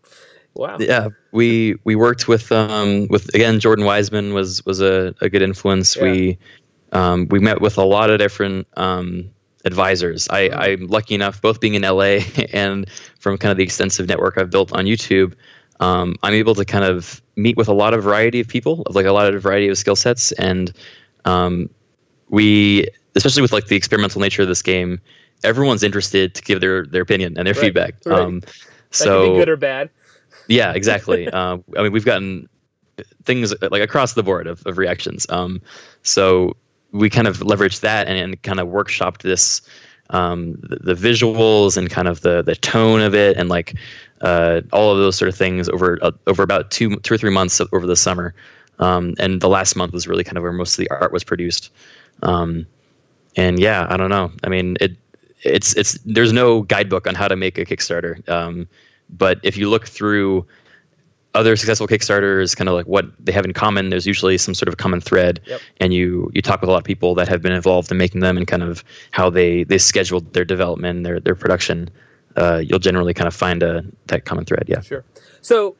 [0.54, 5.30] wow, Yeah, we we worked with um with again Jordan Weisman was was a, a
[5.30, 5.96] good influence.
[5.96, 6.04] Yeah.
[6.04, 6.38] We
[6.92, 9.32] um we met with a lot of different um
[9.66, 10.28] advisors.
[10.30, 12.20] I I'm lucky enough both being in LA
[12.54, 12.90] and
[13.20, 15.34] from kind of the extensive network I've built on YouTube.
[15.80, 18.96] Um, I'm able to kind of meet with a lot of variety of people, of
[18.96, 20.72] like a lot of variety of skill sets, and
[21.26, 21.70] um,
[22.30, 25.00] we, especially with like the experimental nature of this game,
[25.44, 27.96] everyone's interested to give their their opinion and their Right, feedback.
[28.06, 28.20] right.
[28.20, 28.52] Um, that
[28.92, 29.90] so could be good or bad.
[30.48, 31.28] yeah, exactly.
[31.30, 32.48] um, I mean, we've gotten
[33.24, 35.26] things like across the board of, of reactions.
[35.30, 35.62] Um,
[36.04, 36.56] so
[36.92, 39.62] we kind of leveraged that and, and kind of workshopped this,
[40.10, 43.76] um, the, the visuals and kind of the the tone of it and like
[44.22, 47.32] uh, all of those sort of things over uh, over about two two or three
[47.32, 48.34] months over the summer.
[48.80, 51.24] Um, and the last month was really kind of where most of the art was
[51.24, 51.72] produced.
[52.24, 52.66] Um,
[53.36, 54.32] and yeah, I don't know.
[54.44, 54.96] I mean, it
[55.44, 58.28] it's it's there's no guidebook on how to make a Kickstarter.
[58.28, 58.68] Um,
[59.10, 60.46] but if you look through
[61.34, 64.68] other successful Kickstarters, kind of like what they have in common, there's usually some sort
[64.68, 65.40] of common thread.
[65.46, 65.62] Yep.
[65.80, 68.22] And you you talk with a lot of people that have been involved in making
[68.22, 71.90] them and kind of how they they scheduled their development, their their production.
[72.36, 74.66] Uh, you'll generally kind of find a that common thread.
[74.68, 74.82] Yeah.
[74.82, 75.06] Sure.
[75.42, 75.76] So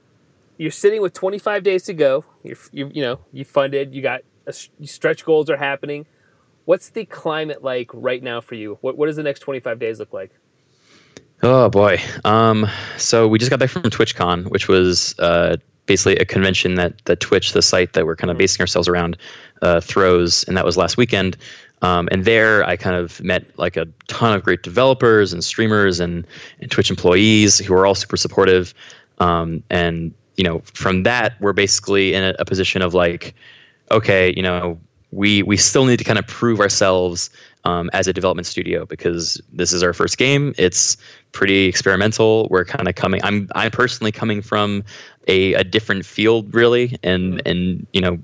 [0.58, 2.26] you're sitting with 25 days to go.
[2.44, 3.94] You're, you you know you funded.
[3.94, 6.06] You got a, stretch goals are happening.
[6.66, 8.78] What's the climate like right now for you?
[8.82, 10.32] What what does the next 25 days look like?
[11.44, 12.00] Oh boy.
[12.24, 12.68] Um,
[12.98, 17.20] so we just got back from TwitchCon, which was uh, basically a convention that that
[17.20, 19.18] Twitch, the site that we're kind of basing ourselves around,
[19.62, 21.38] uh, throws, and that was last weekend.
[21.82, 26.00] Um, and there, I kind of met like a ton of great developers and streamers
[26.00, 26.28] and,
[26.60, 28.76] and Twitch employees who are all super supportive.
[29.18, 33.34] Um, and you know, from that, we're basically in a, a position of like,
[33.90, 34.80] okay, you know,
[35.12, 37.32] we we still need to kind of prove ourselves
[37.64, 40.54] um, as a development studio because this is our first game.
[40.58, 40.98] It's
[41.32, 42.48] pretty experimental.
[42.50, 43.22] We're kind of coming.
[43.24, 44.84] I'm I'm personally coming from
[45.28, 48.20] a, a different field really, and and you know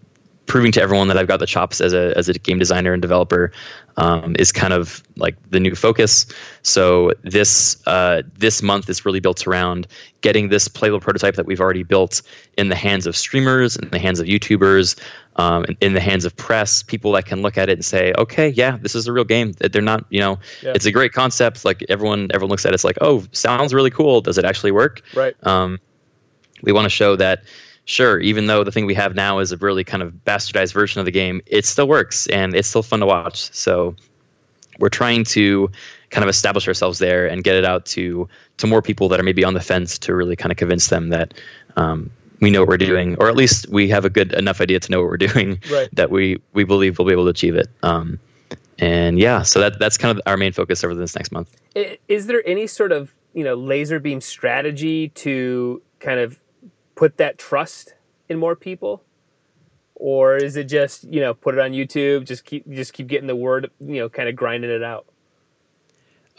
[0.47, 3.01] proving to everyone that I've got the chops as a as a game designer and
[3.01, 3.51] developer
[3.97, 6.25] um, is kind of like the new focus.
[6.63, 9.87] So this uh, this month is really built around
[10.21, 12.21] getting this playable prototype that we've already built
[12.57, 14.97] in the hands of streamers, in the hands of YouTubers,
[15.35, 18.13] um, in, in the hands of press, people that can look at it and say,
[18.17, 19.51] okay, yeah, this is a real game.
[19.59, 20.71] They're not, you know, Yeah.
[20.75, 21.65] it's a great concept.
[21.65, 24.21] Like everyone everyone looks at it, it's like, oh, sounds really cool.
[24.21, 25.01] Does it actually work?
[25.13, 25.35] Right.
[25.45, 25.79] um,
[26.63, 27.43] we want to show that
[27.87, 30.99] sure even though the thing we have now is a really kind of bastardized version
[30.99, 33.51] of the game it still works and it's still fun to watch.
[33.53, 33.95] So
[34.79, 35.71] we're trying to
[36.11, 38.27] kind of establish ourselves there and get it out to
[38.57, 41.09] to more people that are maybe on the fence to really kind of convince them
[41.09, 41.33] that
[41.77, 42.09] um,
[42.41, 44.91] we know what we're doing or at least we have a good enough idea to
[44.91, 45.89] know what we're doing Right.
[45.93, 47.67] that we we believe we'll be able to achieve it.
[47.83, 48.19] Um,
[48.79, 51.49] and yeah so that that's kind of our main focus over this next month.
[52.07, 56.37] Is there any sort of you know laser beam strategy to kind of
[56.97, 57.93] put that trust
[58.27, 59.01] in more people,
[59.95, 63.27] or is it just you know put it on YouTube, just keep just keep getting
[63.27, 65.05] the word, you know, kind of grinding it out?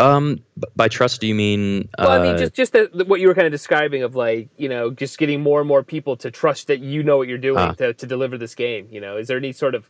[0.01, 0.39] um,
[0.77, 3.27] by trust do you mean Well, I mean, uh, just just the, the- what you
[3.27, 6.31] were kind of describing of like you know just getting more and more people to
[6.31, 7.73] trust that you know what you're doing Ah.
[7.73, 8.87] to to deliver this game.
[8.93, 9.89] You know, is there any sort of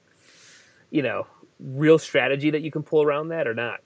[0.91, 1.27] you know
[1.61, 3.81] real strategy that you can pull around that or not?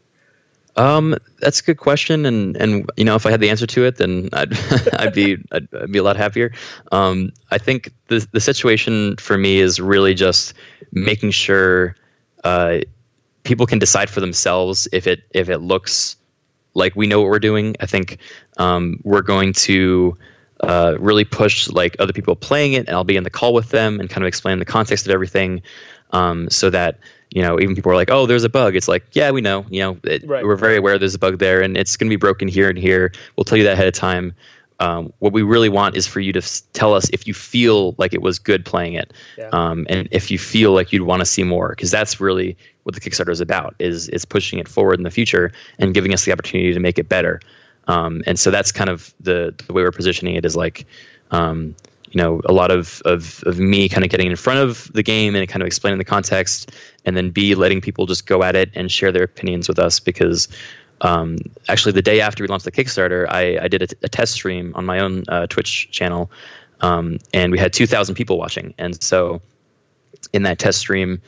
[0.76, 3.84] Um, that's a good question, and and you know, if I had the answer to
[3.84, 4.52] it, then I'd
[4.98, 6.52] I'd be I'd, I'd be a lot happier.
[6.92, 10.54] Um, I think the the situation for me is really just
[10.92, 11.94] making sure
[12.44, 12.78] uh,
[13.42, 16.16] people can decide for themselves if it if it looks
[16.74, 17.76] like we know what we're doing.
[17.80, 18.18] I think
[18.56, 20.16] um, we're going to
[20.60, 23.70] uh, really push like other people playing it, and I'll be in the call with
[23.70, 25.62] them and kind of explain the context of everything,
[26.12, 26.98] um, so that
[27.34, 28.76] you know even people are like, oh, there's a bug.
[28.76, 29.64] It's like, yeah, we know.
[29.70, 30.44] You know, it, Right.
[30.44, 32.78] we're very aware there's a bug there, and it's going to be broken here and
[32.78, 33.12] here.
[33.36, 34.34] We'll tell you that ahead of time.
[34.80, 37.94] Um, what we really want is for you to s- tell us if you feel
[37.98, 39.48] like it was good playing it, Yeah.
[39.52, 42.94] um, and if you feel like you'd want to see more, because that's really what
[42.96, 46.24] the Kickstarter is about is is pushing it forward in the future and giving us
[46.24, 47.40] the opportunity to make it better.
[47.86, 50.84] Um, and so that's kind of the the way we're positioning it is like,
[51.30, 51.76] um,
[52.12, 55.02] you know, a lot of, of of me kind of getting in front of the
[55.02, 56.70] game and kind of explaining the context,
[57.04, 59.98] and then B letting people just go at it and share their opinions with us
[60.00, 60.48] because.
[61.04, 61.38] Um,
[61.68, 64.86] actually, the day after we launched the Kickstarter, I, I did a, test stream on
[64.86, 66.30] my own uh, Twitch channel,
[66.80, 68.72] um, and we had 2,000 people watching.
[68.78, 69.42] And so,
[70.32, 71.20] in that test stream,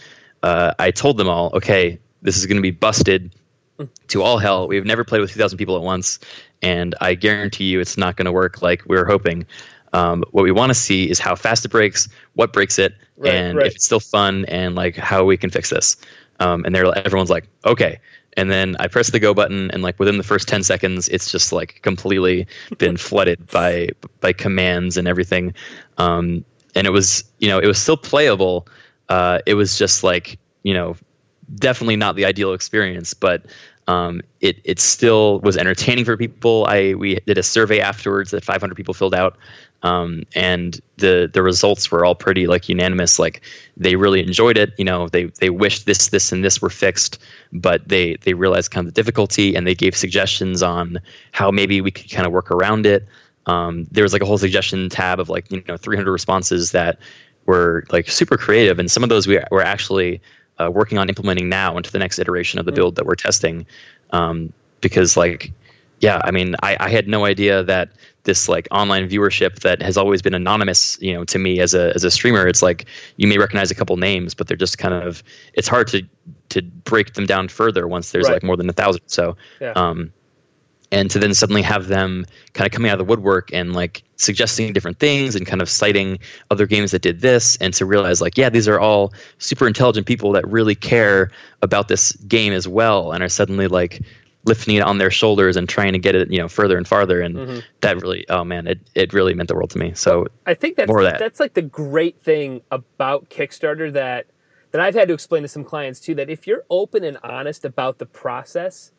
[0.44, 3.34] uh, I told them all, okay, this is going to be busted
[4.08, 4.68] to all hell.
[4.68, 6.20] We've never played with 2,000 people at once,
[6.62, 9.44] and I guarantee you it's not going to work like we are hoping.
[9.94, 13.32] Um, what we want to see is how fast it breaks, what breaks it, Right,
[13.32, 13.68] and right.
[13.68, 15.96] if it's still fun, and like how we can fix this.
[16.40, 18.00] Um, and they're everyone's like, okay.
[18.36, 21.30] And then I press the go button, and like within the first 10 seconds, it's
[21.30, 22.46] just like completely
[22.78, 23.90] been flooded by
[24.20, 25.54] by commands and everything.
[25.98, 28.66] Um, and it was, you know, it was still playable.
[29.08, 30.96] Uh, it was just like, you know,
[31.54, 33.46] definitely not the ideal experience, but
[33.86, 36.66] um, it it still was entertaining for people.
[36.68, 39.36] I we did a survey afterwards that 500 people filled out,
[39.84, 43.18] um, and the the results were all pretty like unanimous.
[43.18, 43.42] Like
[43.76, 44.72] they really enjoyed it.
[44.78, 47.18] You know, they they wished this this and this were fixed,
[47.52, 50.98] but they they realized kind of the difficulty and they gave suggestions on
[51.32, 53.06] how maybe we could kind of work around it.
[53.46, 56.98] Um, there was like a whole suggestion tab of like you know 300 responses that
[57.44, 60.20] were like super creative, and some of those we were actually
[60.58, 63.66] uh, working on implementing now into the next iteration of the build that we're testing.
[64.10, 65.52] Um, because like,
[66.00, 67.90] yeah, I mean, I, I had no idea that
[68.24, 71.94] this like online viewership that has always been anonymous, you know, to me as a
[71.94, 72.86] as a streamer, it's like
[73.16, 75.22] you may recognize a couple names, but they're just kind of
[75.54, 76.02] it's hard to
[76.50, 78.34] to break them down further once there's Right.
[78.34, 79.02] like more than a thousand.
[79.06, 79.72] So, Yeah.
[79.76, 80.12] um,
[80.92, 84.04] and to then suddenly have them kind of coming out of the woodwork and like
[84.16, 86.18] suggesting different things and kind of citing
[86.50, 90.06] other games that did this and to realize like yeah these are all super intelligent
[90.06, 91.30] people that really care
[91.62, 94.02] about this game as well and are suddenly like
[94.44, 97.20] lifting it on their shoulders and trying to get it you know further and farther
[97.20, 97.58] and Mm-hmm.
[97.80, 100.76] that really oh man it, it really meant the world to me so I think
[100.76, 101.18] that's that.
[101.18, 104.26] that's like the great thing about Kickstarter that
[104.70, 107.64] that I've had to explain to some clients too that if you're open and honest
[107.64, 108.90] about the process,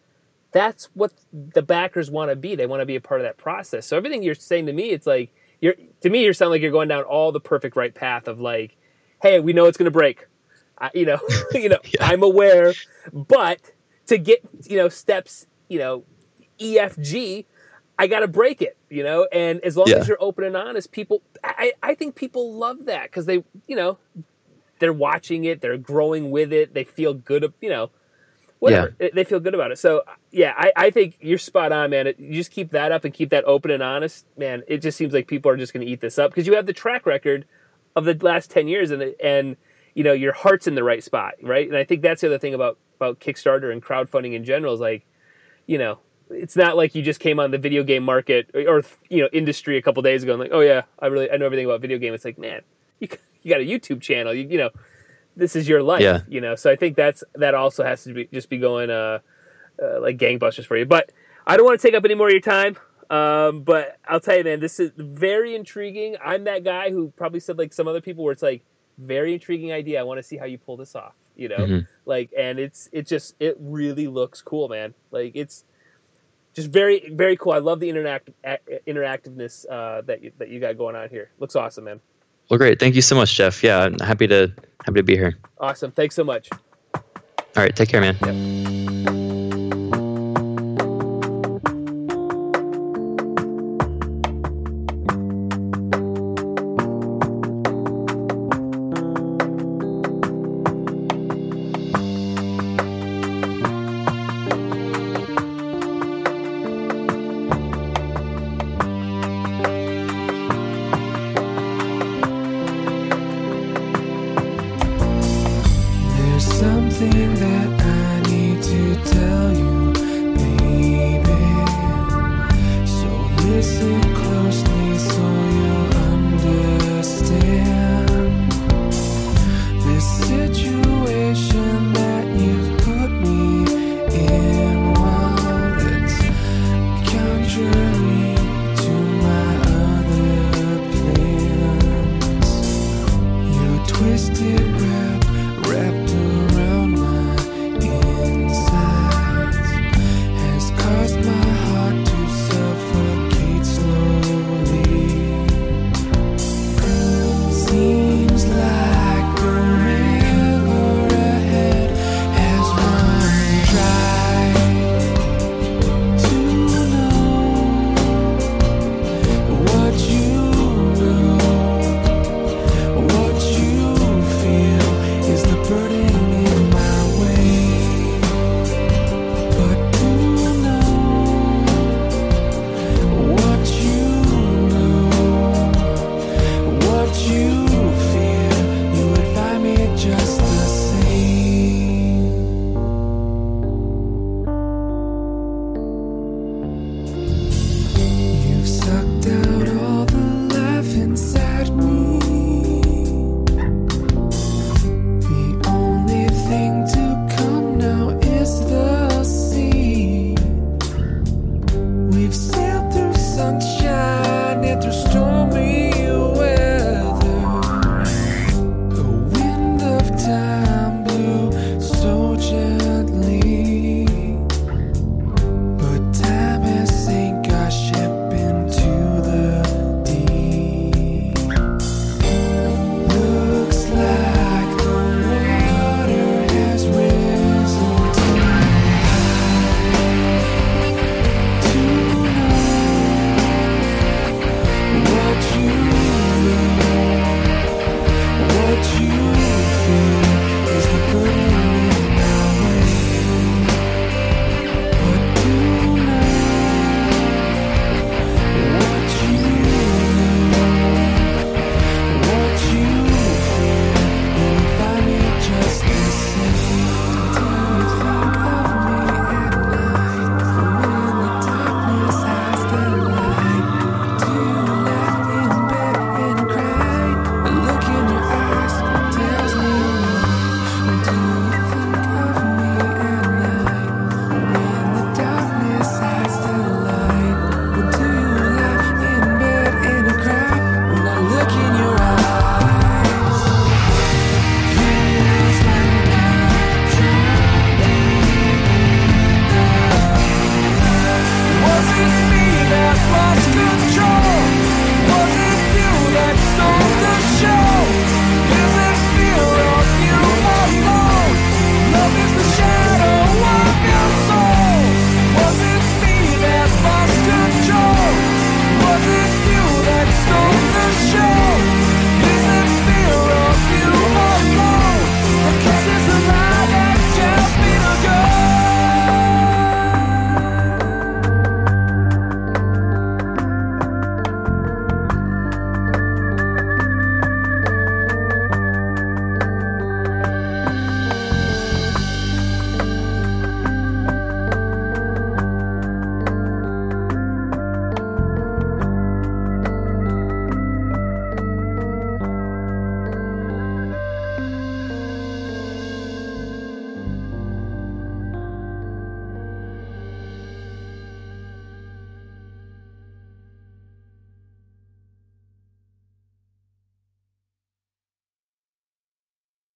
[0.53, 2.55] that's what the backers want to be.
[2.55, 3.85] They want to be a part of that process.
[3.85, 6.71] So everything you're saying to me, it's like you're to me, you sound like you're
[6.71, 8.77] going down all the perfect right path of like,
[9.21, 10.27] hey, we know it's going to break.
[10.77, 11.19] I, you know,
[11.53, 12.73] you know, I'm aware,
[13.11, 13.59] but
[14.07, 16.03] to get you know steps, you know,
[16.59, 17.45] EFG,
[17.97, 19.27] I got to break it, you know.
[19.31, 19.97] And as long Yeah.
[19.97, 23.75] as you're open and honest, people, I, I think people love that because they, you
[23.75, 23.97] know,
[24.79, 27.91] they're watching it, they're growing with it, they feel good, you know.
[28.59, 28.95] whatever.
[28.99, 29.77] It- They feel good about it.
[29.79, 32.07] So yeah, I, I think you're spot on, man.
[32.07, 34.63] It, you just keep that up and keep that open and honest, man.
[34.67, 36.65] It just seems like people are just going to eat this up because you have
[36.65, 37.45] the track record
[37.95, 39.55] of the last ten years, and and
[39.93, 41.67] you know your heart's in the right spot, right?
[41.67, 44.79] And I think that's the other thing about about Kickstarter and crowdfunding in general is
[44.79, 45.05] like,
[45.67, 48.83] you know, it's not like you just came on the video game market or, or
[49.09, 51.45] you know industry a couple days ago and like, oh yeah, I really I know
[51.45, 52.13] everything about video game.
[52.13, 52.61] It's like, man,
[52.99, 53.07] you
[53.43, 54.71] you got a YouTube channel, you you know,
[55.35, 56.21] this is your life, Yeah.
[56.27, 56.55] you know.
[56.55, 59.19] So I think that's that also has to be just be going uh,
[59.81, 60.85] uh like gangbusters for you.
[60.85, 61.11] But
[61.45, 62.75] I don't want to take up any more of your time.
[63.09, 66.15] Um, but I'll tell you, man, this is very intriguing.
[66.23, 68.63] I'm that guy who probably said like some other people where it's like
[68.97, 69.99] very intriguing idea.
[69.99, 71.87] I want to see how you pull this off, you know, Mhm.
[72.05, 74.93] like, and it's it just it really looks cool, man.
[75.11, 75.63] Like it's
[76.53, 77.51] just very very cool.
[77.53, 78.29] I love the interact
[78.87, 81.29] interactiveness uh, that you, that you got going on here.
[81.39, 81.99] Looks awesome, man.
[82.49, 82.79] Well, great.
[82.79, 83.63] Thank you so much, Jeff.
[83.63, 84.51] Yeah, I'm happy to
[84.85, 85.37] happy to be here.
[85.59, 85.91] Awesome.
[85.91, 86.49] Thanks so much.
[86.93, 88.15] All right, take care, man.
[88.21, 89.24] There's